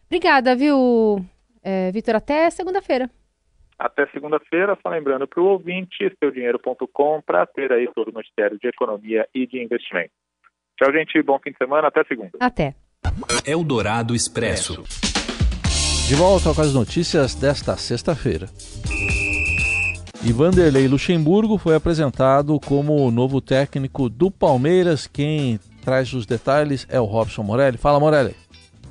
Obrigada, 0.07 0.55
viu, 0.55 1.25
é, 1.63 1.91
Vitor? 1.91 2.15
Até 2.15 2.49
segunda-feira. 2.49 3.09
Até 3.77 4.05
segunda-feira, 4.07 4.77
só 4.83 4.89
lembrando 4.89 5.27
para 5.27 5.41
o 5.41 5.45
ouvinte, 5.45 6.11
seudinheiro.com, 6.19 7.21
para 7.25 7.45
ter 7.47 7.71
aí 7.71 7.89
todo 7.95 8.09
o 8.09 8.13
noticiário 8.13 8.59
de 8.59 8.67
economia 8.67 9.27
e 9.33 9.47
de 9.47 9.63
investimento. 9.63 10.11
Tchau, 10.77 10.91
gente. 10.91 11.21
Bom 11.23 11.39
fim 11.39 11.51
de 11.51 11.57
semana. 11.57 11.87
Até 11.87 12.03
segunda. 12.03 12.31
Até. 12.39 12.75
Eldorado 13.45 14.13
Expresso. 14.15 14.83
De 16.07 16.15
volta 16.15 16.53
com 16.53 16.61
as 16.61 16.73
notícias 16.73 17.33
desta 17.35 17.77
sexta-feira. 17.77 18.47
E 20.23 20.31
Vanderlei 20.31 20.87
Luxemburgo 20.87 21.57
foi 21.57 21.75
apresentado 21.75 22.59
como 22.59 22.95
o 22.95 23.09
novo 23.09 23.41
técnico 23.41 24.07
do 24.07 24.29
Palmeiras. 24.29 25.07
Quem 25.07 25.59
traz 25.83 26.13
os 26.13 26.27
detalhes 26.27 26.85
é 26.89 26.99
o 26.99 27.05
Robson 27.05 27.41
Morelli. 27.41 27.77
Fala, 27.77 27.99
Morelli. 27.99 28.35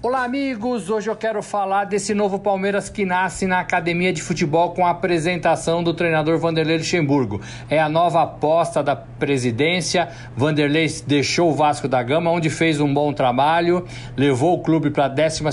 Olá, 0.03 0.25
amigos! 0.25 0.89
Hoje 0.89 1.11
eu 1.11 1.15
quero 1.15 1.43
falar 1.43 1.85
desse 1.85 2.15
novo 2.15 2.39
Palmeiras 2.39 2.89
que 2.89 3.05
nasce 3.05 3.47
na 3.47 3.61
academia 3.61 4.15
de 4.15 4.23
futebol 4.23 4.71
com 4.71 4.87
a 4.87 4.93
apresentação 4.93 5.85
do 5.85 5.93
treinador 5.93 6.39
Vanderlei 6.39 6.79
Luxemburgo. 6.79 7.39
É 7.69 7.79
a 7.79 7.87
nova 7.87 8.23
aposta 8.23 8.83
da 8.83 8.97
presidência. 8.97 10.09
Vanderlei 10.35 10.87
deixou 11.07 11.51
o 11.51 11.55
Vasco 11.55 11.87
da 11.87 12.03
Gama, 12.03 12.31
onde 12.31 12.49
fez 12.49 12.81
um 12.81 12.95
bom 12.95 13.13
trabalho, 13.13 13.85
levou 14.17 14.55
o 14.55 14.63
clube 14.63 14.89
para 14.89 15.05
a 15.05 15.09
12 15.09 15.45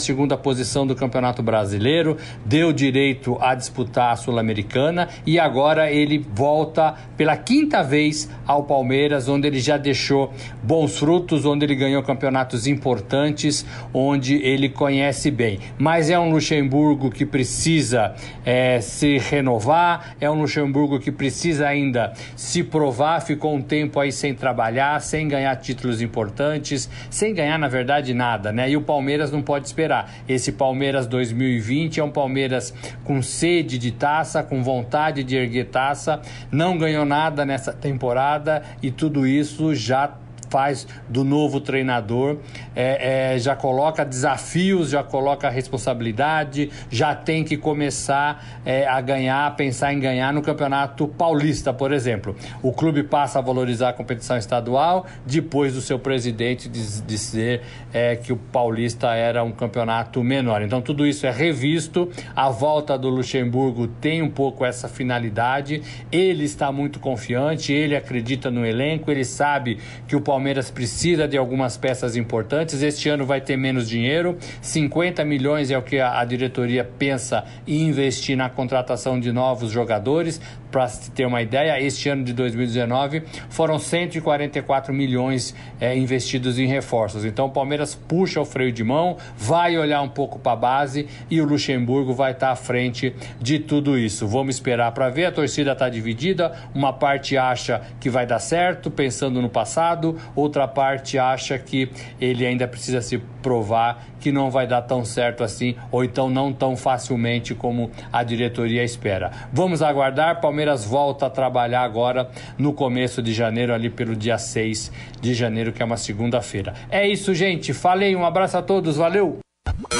posição 0.41 0.87
do 0.87 0.95
Campeonato 0.95 1.43
Brasileiro, 1.43 2.15
deu 2.45 2.71
direito 2.71 3.37
a 3.41 3.53
disputar 3.53 4.13
a 4.13 4.15
Sul-Americana 4.15 5.09
e 5.25 5.37
agora 5.37 5.91
ele 5.91 6.25
volta 6.33 6.95
pela 7.17 7.35
quinta 7.35 7.83
vez 7.83 8.29
ao 8.45 8.63
Palmeiras, 8.63 9.27
onde 9.27 9.45
ele 9.45 9.59
já 9.59 9.75
deixou 9.75 10.31
bons 10.63 10.97
frutos, 10.97 11.45
onde 11.45 11.65
ele 11.65 11.75
ganhou 11.75 12.01
campeonatos 12.01 12.65
importantes, 12.65 13.65
onde 13.93 14.36
ele 14.43 14.69
conhece 14.69 15.31
bem. 15.31 15.59
Mas 15.77 16.09
é 16.09 16.19
um 16.19 16.29
Luxemburgo 16.29 17.09
que 17.09 17.25
precisa 17.25 18.15
é, 18.45 18.79
se 18.81 19.17
renovar, 19.17 20.15
é 20.19 20.29
um 20.29 20.41
Luxemburgo 20.41 20.99
que 20.99 21.11
precisa 21.11 21.67
ainda 21.67 22.13
se 22.35 22.63
provar. 22.63 23.21
Ficou 23.21 23.55
um 23.55 23.61
tempo 23.61 23.99
aí 23.99 24.11
sem 24.11 24.33
trabalhar, 24.33 24.99
sem 25.01 25.27
ganhar 25.27 25.55
títulos 25.57 26.01
importantes, 26.01 26.89
sem 27.09 27.33
ganhar, 27.33 27.57
na 27.57 27.67
verdade, 27.67 28.13
nada, 28.13 28.51
né? 28.51 28.69
E 28.69 28.77
o 28.77 28.81
Palmeiras 28.81 29.31
não 29.31 29.41
pode 29.41 29.67
esperar. 29.67 30.11
Esse 30.27 30.51
Palmeiras 30.51 31.07
2020 31.07 31.99
é 31.99 32.03
um 32.03 32.11
Palmeiras 32.11 32.73
com 33.03 33.21
sede 33.21 33.77
de 33.77 33.91
taça, 33.91 34.43
com 34.43 34.63
vontade 34.63 35.23
de 35.23 35.35
erguer 35.35 35.65
taça, 35.65 36.21
não 36.51 36.77
ganhou 36.77 37.05
nada 37.05 37.45
nessa 37.45 37.73
temporada 37.73 38.63
e 38.81 38.91
tudo 38.91 39.25
isso 39.25 39.73
já 39.75 40.17
faz 40.49 40.87
do 41.07 41.23
novo 41.23 41.59
treinador, 41.59 42.37
é, 42.75 43.33
é, 43.35 43.39
já 43.39 43.55
coloca 43.55 44.05
desafios, 44.05 44.89
já 44.89 45.03
coloca 45.03 45.49
responsabilidade, 45.49 46.69
já 46.89 47.15
tem 47.15 47.43
que 47.43 47.57
começar 47.57 48.61
é, 48.65 48.87
a 48.87 48.99
ganhar, 49.01 49.55
pensar 49.55 49.93
em 49.93 49.99
ganhar 49.99 50.33
no 50.33 50.41
Campeonato 50.41 51.07
Paulista, 51.07 51.73
por 51.73 51.91
exemplo. 51.91 52.35
O 52.61 52.71
clube 52.71 53.03
passa 53.03 53.39
a 53.39 53.41
valorizar 53.41 53.89
a 53.89 53.93
competição 53.93 54.37
estadual 54.37 55.05
depois 55.25 55.73
do 55.73 55.81
seu 55.81 55.99
presidente 55.99 56.69
dizer 56.69 57.61
é, 57.93 58.15
que 58.15 58.31
o 58.31 58.37
Paulista 58.37 59.13
era 59.13 59.43
um 59.43 59.51
campeonato 59.51 60.23
menor. 60.23 60.61
Então 60.61 60.81
tudo 60.81 61.05
isso 61.05 61.25
é 61.25 61.31
revisto. 61.31 62.09
A 62.35 62.49
volta 62.49 62.97
do 62.97 63.09
Luxemburgo 63.09 63.87
tem 63.87 64.21
um 64.21 64.29
pouco 64.29 64.65
essa 64.65 64.87
finalidade. 64.87 65.81
Ele 66.11 66.43
está 66.43 66.71
muito 66.71 66.99
confiante, 66.99 67.73
ele 67.73 67.95
acredita 67.95 68.51
no 68.51 68.65
elenco, 68.65 69.11
ele 69.11 69.25
sabe 69.25 69.79
que 70.07 70.15
o 70.15 70.21
Palmeiras 70.21 70.36
Palmeiras 70.37 70.69
precisa 70.69 71.27
de 71.27 71.35
algumas 71.35 71.77
peças 71.77 72.15
importantes. 72.15 72.83
Este 72.83 73.09
ano 73.09 73.25
vai 73.25 73.41
ter 73.41 73.57
menos 73.57 73.89
dinheiro, 73.89 74.37
50 74.61 75.25
milhões 75.25 75.71
é 75.71 75.77
o 75.77 75.81
que 75.81 75.99
a, 75.99 76.19
a 76.19 76.25
diretoria 76.25 76.83
pensa 76.83 77.43
em 77.67 77.87
investir 77.87 78.37
na 78.37 78.47
contratação 78.47 79.19
de 79.19 79.31
novos 79.31 79.71
jogadores. 79.71 80.39
Para 80.71 80.87
ter 81.15 81.25
uma 81.25 81.41
ideia, 81.41 81.79
este 81.81 82.09
ano 82.09 82.23
de 82.23 82.33
2019 82.33 83.23
foram 83.49 83.79
144 83.79 84.93
milhões 84.93 85.55
é, 85.79 85.97
investidos 85.97 86.59
em 86.59 86.67
reforços. 86.67 87.25
Então 87.25 87.45
o 87.45 87.49
Palmeiras 87.49 87.95
puxa 87.95 88.41
o 88.41 88.45
freio 88.45 88.71
de 88.71 88.83
mão, 88.83 89.17
vai 89.37 89.77
olhar 89.77 90.01
um 90.01 90.09
pouco 90.09 90.39
para 90.39 90.51
a 90.51 90.55
base 90.55 91.07
e 91.29 91.39
o 91.39 91.45
Luxemburgo 91.45 92.13
vai 92.13 92.31
estar 92.31 92.47
tá 92.47 92.53
à 92.53 92.55
frente 92.55 93.15
de 93.39 93.59
tudo 93.59 93.97
isso. 93.97 94.27
Vamos 94.27 94.55
esperar 94.55 94.91
para 94.91 95.09
ver. 95.09 95.25
A 95.25 95.31
torcida 95.31 95.71
está 95.71 95.89
dividida. 95.89 96.51
Uma 96.73 96.93
parte 96.93 97.37
acha 97.37 97.81
que 97.99 98.09
vai 98.09 98.25
dar 98.25 98.39
certo, 98.39 98.91
pensando 98.91 99.41
no 99.41 99.49
passado, 99.49 100.17
outra 100.35 100.67
parte 100.67 101.17
acha 101.17 101.57
que 101.57 101.89
ele 102.19 102.45
ainda 102.45 102.67
precisa 102.67 103.01
se 103.01 103.17
provar 103.47 104.05
que 104.19 104.29
não 104.29 104.51
vai 104.51 104.67
dar 104.67 104.81
tão 104.81 105.05
certo 105.05 105.41
assim, 105.41 105.73
ou 105.89 106.03
então 106.03 106.29
não 106.29 106.51
tão 106.51 106.75
facilmente 106.75 107.55
como 107.55 107.89
a 108.11 108.21
diretoria 108.21 108.83
espera. 108.83 109.31
Vamos 109.53 109.81
aguardar. 109.81 110.41
Palmeiras 110.41 110.83
volta 110.83 111.27
a 111.27 111.29
trabalhar 111.29 111.83
agora 111.83 112.29
no 112.57 112.73
começo 112.73 113.21
de 113.21 113.33
janeiro, 113.33 113.73
ali 113.73 113.89
pelo 113.89 114.17
dia 114.17 114.37
6 114.37 114.91
de 115.21 115.33
janeiro, 115.33 115.71
que 115.71 115.81
é 115.81 115.85
uma 115.85 115.95
segunda-feira. 115.95 116.73
É 116.91 117.07
isso, 117.07 117.33
gente. 117.33 117.73
Falei, 117.73 118.17
um 118.17 118.25
abraço 118.25 118.57
a 118.57 118.61
todos, 118.61 118.97
valeu! 118.97 119.39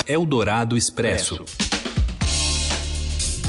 Eldorado 0.05 0.75
Expresso. 0.75 1.45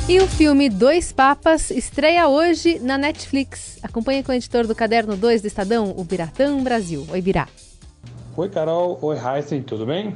E 0.08 0.20
o 0.20 0.28
filme 0.28 0.70
Dois 0.70 1.10
Papas 1.10 1.70
estreia 1.70 2.28
hoje 2.28 2.78
na 2.78 2.96
Netflix. 2.96 3.80
Acompanhe 3.82 4.22
com 4.22 4.30
o 4.30 4.34
editor 4.34 4.64
do 4.64 4.76
Caderno 4.76 5.16
2 5.16 5.42
do 5.42 5.48
Estadão, 5.48 5.92
o 5.96 6.04
Biratã 6.04 6.56
Brasil. 6.62 7.04
Oi, 7.10 7.20
Birá. 7.20 7.48
Oi, 8.38 8.48
Carol. 8.48 8.96
Oi, 9.02 9.16
Heisen. 9.16 9.62
Tudo 9.62 9.84
bem? 9.84 10.14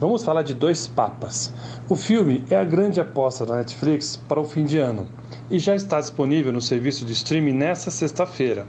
Vamos 0.00 0.24
falar 0.24 0.42
de 0.42 0.54
Dois 0.54 0.88
Papas. 0.88 1.54
O 1.88 1.94
filme 1.94 2.44
é 2.50 2.56
a 2.56 2.64
grande 2.64 3.00
aposta 3.00 3.46
da 3.46 3.54
Netflix 3.54 4.16
para 4.16 4.40
o 4.40 4.44
fim 4.44 4.64
de 4.64 4.76
ano 4.76 5.06
e 5.48 5.56
já 5.60 5.76
está 5.76 6.00
disponível 6.00 6.52
no 6.52 6.60
serviço 6.60 7.04
de 7.04 7.12
streaming 7.12 7.52
nesta 7.52 7.92
sexta-feira. 7.92 8.66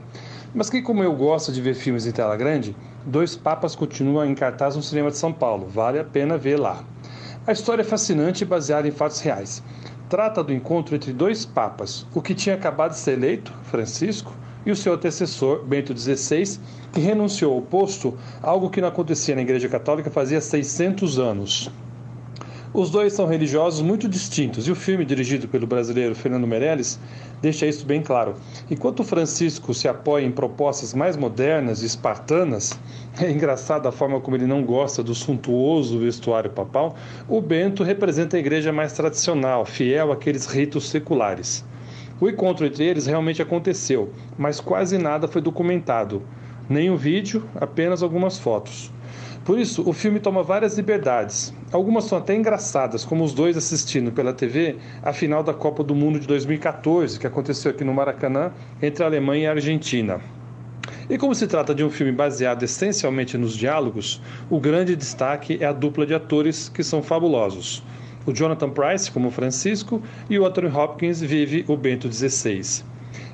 Mas 0.54 0.70
que 0.70 0.82
como 0.82 1.02
eu 1.02 1.12
gosto 1.16 1.50
de 1.50 1.60
ver 1.60 1.74
filmes 1.74 2.06
em 2.06 2.12
tela 2.12 2.36
grande, 2.36 2.76
Dois 3.04 3.34
Papas 3.34 3.74
continua 3.74 4.24
em 4.24 4.36
cartaz 4.36 4.76
no 4.76 4.82
cinema 4.84 5.10
de 5.10 5.16
São 5.16 5.32
Paulo. 5.32 5.66
Vale 5.66 5.98
a 5.98 6.04
pena 6.04 6.38
ver 6.38 6.56
lá. 6.56 6.84
A 7.48 7.50
história 7.50 7.82
é 7.82 7.84
fascinante 7.84 8.44
e 8.44 8.46
baseada 8.46 8.86
em 8.86 8.92
fatos 8.92 9.18
reais 9.18 9.64
trata 10.10 10.42
do 10.42 10.52
encontro 10.52 10.96
entre 10.96 11.12
dois 11.12 11.46
papas, 11.46 12.04
o 12.12 12.20
que 12.20 12.34
tinha 12.34 12.56
acabado 12.56 12.90
de 12.90 12.98
ser 12.98 13.12
eleito, 13.12 13.54
Francisco, 13.62 14.34
e 14.64 14.70
o 14.70 14.76
seu 14.76 14.94
antecessor, 14.94 15.64
Bento 15.64 15.96
XVI, 15.96 16.58
que 16.92 17.00
renunciou 17.00 17.54
ao 17.54 17.62
posto, 17.62 18.16
algo 18.42 18.70
que 18.70 18.80
não 18.80 18.88
acontecia 18.88 19.34
na 19.34 19.42
Igreja 19.42 19.68
Católica 19.68 20.10
fazia 20.10 20.40
600 20.40 21.18
anos. 21.18 21.70
Os 22.72 22.88
dois 22.88 23.12
são 23.12 23.26
religiosos 23.26 23.82
muito 23.82 24.08
distintos 24.08 24.68
e 24.68 24.70
o 24.70 24.76
filme, 24.76 25.04
dirigido 25.04 25.48
pelo 25.48 25.66
brasileiro 25.66 26.14
Fernando 26.14 26.46
Meirelles, 26.46 27.00
deixa 27.42 27.66
isso 27.66 27.84
bem 27.84 28.00
claro. 28.00 28.36
Enquanto 28.70 29.02
Francisco 29.02 29.74
se 29.74 29.88
apoia 29.88 30.24
em 30.24 30.30
propostas 30.30 30.94
mais 30.94 31.16
modernas 31.16 31.82
e 31.82 31.86
espartanas, 31.86 32.78
é 33.20 33.28
engraçado 33.28 33.88
a 33.88 33.92
forma 33.92 34.20
como 34.20 34.36
ele 34.36 34.46
não 34.46 34.62
gosta 34.62 35.02
do 35.02 35.16
suntuoso 35.16 35.98
vestuário 35.98 36.50
papal, 36.50 36.94
o 37.28 37.40
Bento 37.40 37.82
representa 37.82 38.36
a 38.36 38.40
igreja 38.40 38.72
mais 38.72 38.92
tradicional, 38.92 39.64
fiel 39.64 40.12
àqueles 40.12 40.46
ritos 40.46 40.88
seculares. 40.88 41.64
O 42.20 42.28
encontro 42.28 42.66
entre 42.66 42.84
eles 42.84 43.06
realmente 43.06 43.40
aconteceu, 43.40 44.12
mas 44.36 44.60
quase 44.60 44.98
nada 44.98 45.26
foi 45.26 45.40
documentado. 45.40 46.22
O 46.92 46.96
vídeo, 46.96 47.48
apenas 47.56 48.02
algumas 48.02 48.38
fotos. 48.38 48.92
Por 49.42 49.58
isso, 49.58 49.82
o 49.88 49.92
filme 49.92 50.20
toma 50.20 50.42
várias 50.42 50.76
liberdades. 50.76 51.52
Algumas 51.72 52.04
são 52.04 52.18
até 52.18 52.36
engraçadas, 52.36 53.04
como 53.04 53.24
os 53.24 53.32
dois 53.32 53.56
assistindo 53.56 54.12
pela 54.12 54.34
TV 54.34 54.76
a 55.02 55.12
final 55.14 55.42
da 55.42 55.54
Copa 55.54 55.82
do 55.82 55.94
Mundo 55.94 56.20
de 56.20 56.26
2014, 56.28 57.18
que 57.18 57.26
aconteceu 57.26 57.70
aqui 57.70 57.82
no 57.82 57.94
Maracanã 57.94 58.52
entre 58.82 59.02
a 59.02 59.06
Alemanha 59.06 59.44
e 59.44 59.46
a 59.46 59.52
Argentina. 59.52 60.20
E 61.08 61.16
como 61.16 61.34
se 61.34 61.46
trata 61.46 61.74
de 61.74 61.82
um 61.82 61.90
filme 61.90 62.12
baseado 62.12 62.62
essencialmente 62.62 63.38
nos 63.38 63.56
diálogos, 63.56 64.20
o 64.48 64.60
grande 64.60 64.94
destaque 64.94 65.58
é 65.60 65.66
a 65.66 65.72
dupla 65.72 66.06
de 66.06 66.14
atores 66.14 66.68
que 66.68 66.84
são 66.84 67.02
fabulosos. 67.02 67.82
O 68.26 68.32
Jonathan 68.32 68.70
Price 68.70 69.10
como 69.10 69.30
Francisco 69.30 70.02
e 70.28 70.38
o 70.38 70.46
Anthony 70.46 70.68
Hopkins 70.68 71.20
vive 71.20 71.64
o 71.68 71.76
Bento 71.76 72.12
XVI. 72.12 72.84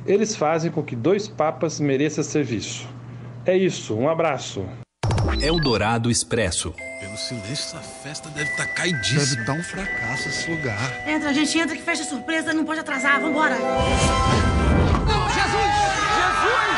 Eles 0.06 0.36
fazem 0.36 0.70
com 0.70 0.82
que 0.82 0.94
dois 0.94 1.26
papas 1.26 1.80
mereçam 1.80 2.22
serviço. 2.22 2.88
É 3.44 3.56
isso, 3.56 3.94
um 3.94 4.08
abraço. 4.08 4.64
Eldorado 5.40 6.10
Expresso. 6.10 6.72
Pelo 7.00 7.16
silêncio, 7.16 7.52
essa 7.52 7.78
festa 7.78 8.28
deve 8.30 8.50
estar 8.50 8.66
tá 8.66 8.72
caidíssima. 8.72 9.20
Deve 9.20 9.40
estar 9.40 9.52
um 9.52 9.62
fracasso 9.62 10.28
esse 10.28 10.50
lugar. 10.50 11.08
Entra, 11.08 11.30
a 11.30 11.32
gente 11.32 11.58
entra 11.58 11.76
que 11.76 11.82
festa 11.82 12.04
surpresa, 12.04 12.54
não 12.54 12.64
pode 12.64 12.80
atrasar, 12.80 13.20
vambora. 13.20 13.56
Não, 13.58 15.28
Jesus! 15.28 15.76
Jesus! 16.16 16.76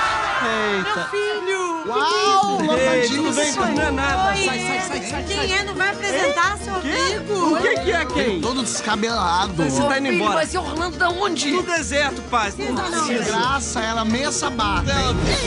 Eita. 0.76 0.94
Meu 0.96 1.08
filho! 1.08 1.47
Uau, 1.88 2.62
lotadinho, 2.62 3.32
vem, 3.32 3.52
não 3.54 3.64
é 3.82 3.90
nada. 3.90 4.30
Oi. 4.38 4.44
Sai, 4.44 4.58
sai, 4.58 4.80
sai, 4.80 5.02
sai. 5.02 5.22
Quem 5.24 5.36
sai. 5.36 5.52
é? 5.52 5.64
Não 5.64 5.74
vai 5.74 5.90
apresentar 5.90 6.58
seu 6.58 6.74
amigo? 6.74 7.54
O 7.54 7.60
que, 7.60 7.80
que 7.80 7.92
é 7.92 8.04
quem? 8.06 8.40
Todo 8.40 8.62
descabelado. 8.62 9.54
Você 9.54 9.80
tá 9.82 9.98
indo 9.98 10.06
filho, 10.08 10.14
embora. 10.16 10.34
vai 10.34 10.46
ser 10.46 10.58
Orlando 10.58 10.98
da 10.98 11.08
onde? 11.10 11.50
Do 11.50 11.62
deserto, 11.62 12.20
pai. 12.30 12.52
Não 12.58 12.72
Não, 12.72 12.90
não. 12.90 13.06
precisa. 13.06 13.24
Graça, 13.30 13.80
ela 13.80 14.04
meia 14.04 14.30
sabata. 14.30 14.92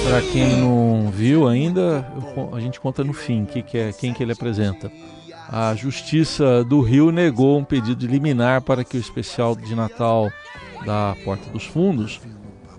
Para 0.03 0.21
quem 0.31 0.57
não 0.57 1.11
viu 1.11 1.47
ainda, 1.47 2.05
a 2.53 2.59
gente 2.59 2.79
conta 2.79 3.03
no 3.03 3.13
fim 3.13 3.45
que 3.45 3.61
que 3.61 3.77
é, 3.77 3.93
quem 3.93 4.13
que 4.13 4.23
ele 4.23 4.31
apresenta. 4.33 4.91
A 5.47 5.75
Justiça 5.75 6.63
do 6.63 6.79
Rio 6.81 7.11
negou 7.11 7.57
um 7.59 7.63
pedido 7.63 7.95
de 7.95 8.07
liminar 8.07 8.61
para 8.61 8.83
que 8.85 8.95
o 8.97 8.99
especial 8.99 9.53
de 9.55 9.75
Natal 9.75 10.31
da 10.85 11.13
Porta 11.25 11.49
dos 11.49 11.65
Fundos 11.65 12.21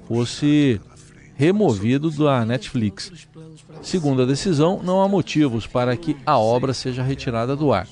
fosse 0.09 0.81
removido 1.35 2.11
da 2.11 2.45
Netflix. 2.47 3.13
Segundo 3.83 4.23
a 4.23 4.27
decisão, 4.27 4.81
não 4.83 5.03
há 5.03 5.09
motivos 5.09 5.67
para 5.67 5.97
que 5.97 6.17
a 6.25 6.39
obra 6.39 6.73
seja 6.73 7.03
retirada 7.03 7.57
do 7.57 7.73
ar. 7.73 7.87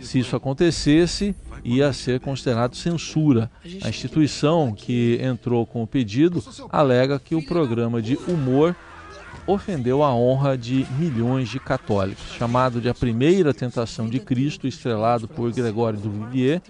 Se 0.00 0.18
isso 0.18 0.36
acontecesse, 0.36 1.34
ia 1.64 1.92
ser 1.92 2.20
considerado 2.20 2.76
censura. 2.76 3.50
A 3.82 3.88
instituição 3.88 4.72
que 4.72 5.18
entrou 5.22 5.66
com 5.66 5.82
o 5.82 5.86
pedido 5.86 6.42
alega 6.70 7.18
que 7.18 7.34
o 7.34 7.44
programa 7.44 8.00
de 8.02 8.16
humor 8.28 8.74
ofendeu 9.46 10.02
a 10.02 10.14
honra 10.14 10.58
de 10.58 10.86
milhões 10.98 11.48
de 11.48 11.58
católicos. 11.58 12.32
Chamado 12.36 12.80
de 12.80 12.88
A 12.88 12.94
Primeira 12.94 13.54
Tentação 13.54 14.08
de 14.08 14.20
Cristo, 14.20 14.66
estrelado 14.66 15.26
por 15.26 15.52
Gregório 15.52 15.98
do 15.98 16.10
Vivier 16.10 16.60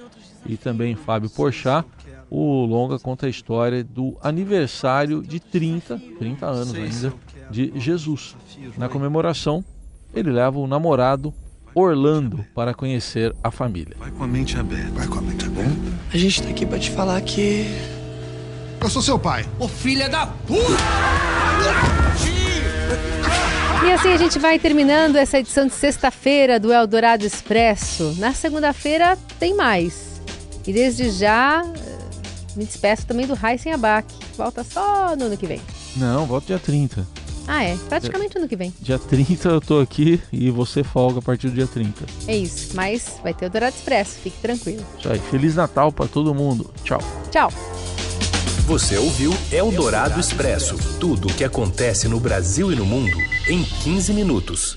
e 0.47 0.57
também 0.57 0.95
Fábio 0.95 1.29
Porchat, 1.29 1.87
o 2.31 2.65
longa 2.67 2.99
conta 2.99 3.27
a 3.27 3.29
história 3.29 3.83
do 3.83 4.17
aniversário 4.23 5.23
de 5.23 5.41
30, 5.41 6.01
30 6.19 6.47
anos 6.47 6.75
ainda, 6.75 7.15
de 7.51 7.73
Jesus. 7.77 8.37
Na 8.77 8.89
comemoração, 8.89 9.65
ele 10.15 10.31
leva 10.31 10.59
o 10.59 10.67
namorado 10.67 11.33
Orlando 11.75 12.45
para 12.55 12.75
conhecer 12.75 13.35
a 13.43 13.51
família. 13.51 13.95
Vai 13.99 14.11
com 14.11 14.25
a 14.25 14.27
mente 14.27 14.59
aberta. 14.59 14.91
Vai 14.93 15.07
com 15.07 15.19
a 15.19 15.23
mente 15.23 15.45
aberta. 15.45 15.77
A 16.13 16.17
gente 16.17 16.43
tá 16.43 16.49
aqui 16.49 16.67
pra 16.67 16.79
te 16.79 16.91
falar 16.91 17.21
que. 17.21 17.67
Eu 18.81 18.89
sou 18.89 19.03
seu 19.03 19.19
pai. 19.19 19.45
Ô 19.59 19.69
filha 19.69 20.09
da 20.09 20.27
puta! 20.27 20.63
E 23.85 23.93
assim 23.93 24.09
a 24.09 24.17
gente 24.17 24.39
vai 24.39 24.59
terminando 24.59 25.17
essa 25.17 25.39
edição 25.39 25.67
de 25.67 25.73
sexta-feira 25.73 26.59
do 26.59 26.73
Eldorado 26.73 27.25
Expresso. 27.25 28.15
Na 28.19 28.33
segunda-feira 28.33 29.17
tem 29.39 29.55
mais. 29.55 30.21
E 30.67 30.73
desde 30.73 31.11
já 31.11 31.63
eh, 31.65 31.99
me 32.57 32.65
despeço 32.65 33.07
também 33.07 33.27
do 33.27 33.35
Heisen 33.35 33.73
Abac. 33.73 34.07
Volta 34.37 34.63
só 34.63 35.17
no 35.17 35.27
ano 35.27 35.37
que 35.37 35.47
vem. 35.47 35.61
Não, 35.97 36.27
volta 36.27 36.49
dia 36.49 36.59
30. 36.59 37.07
Ah, 37.49 37.65
é? 37.65 37.77
Praticamente 37.89 38.37
ano 38.37 38.47
que 38.47 38.55
vem. 38.55 38.73
Dia 38.79 38.99
30 38.99 39.49
eu 39.49 39.61
tô 39.61 39.81
aqui 39.81 40.21
e 40.31 40.51
você 40.51 40.85
folga 40.85 41.21
a 41.21 41.23
partir 41.23 41.49
do 41.49 41.55
dia 41.55 41.67
30. 41.67 42.05
É 42.27 42.37
isso. 42.37 42.77
Mas 42.77 43.19
vai 43.23 43.33
ter 43.33 43.47
o 43.47 43.49
Eldorado 43.49 43.75
Expresso. 43.75 44.19
Fique 44.23 44.39
tranquilo. 44.39 44.85
Isso 44.99 45.09
aí. 45.09 45.19
Feliz 45.19 45.55
Natal 45.55 45.91
para 45.91 46.07
todo 46.07 46.35
mundo. 46.35 46.71
Tchau. 46.85 47.01
Tchau. 47.31 47.51
Você 48.67 48.99
ouviu 48.99 49.33
Eldorado 49.51 50.21
Expresso 50.21 50.77
tudo 51.01 51.29
o 51.29 51.33
que 51.35 51.43
acontece 51.43 52.07
no 52.07 52.21
Brasil 52.21 52.71
e 52.71 52.77
no 52.77 52.85
mundo 52.85 53.17
em 53.49 53.65
15 53.65 54.13
minutos. 54.13 54.77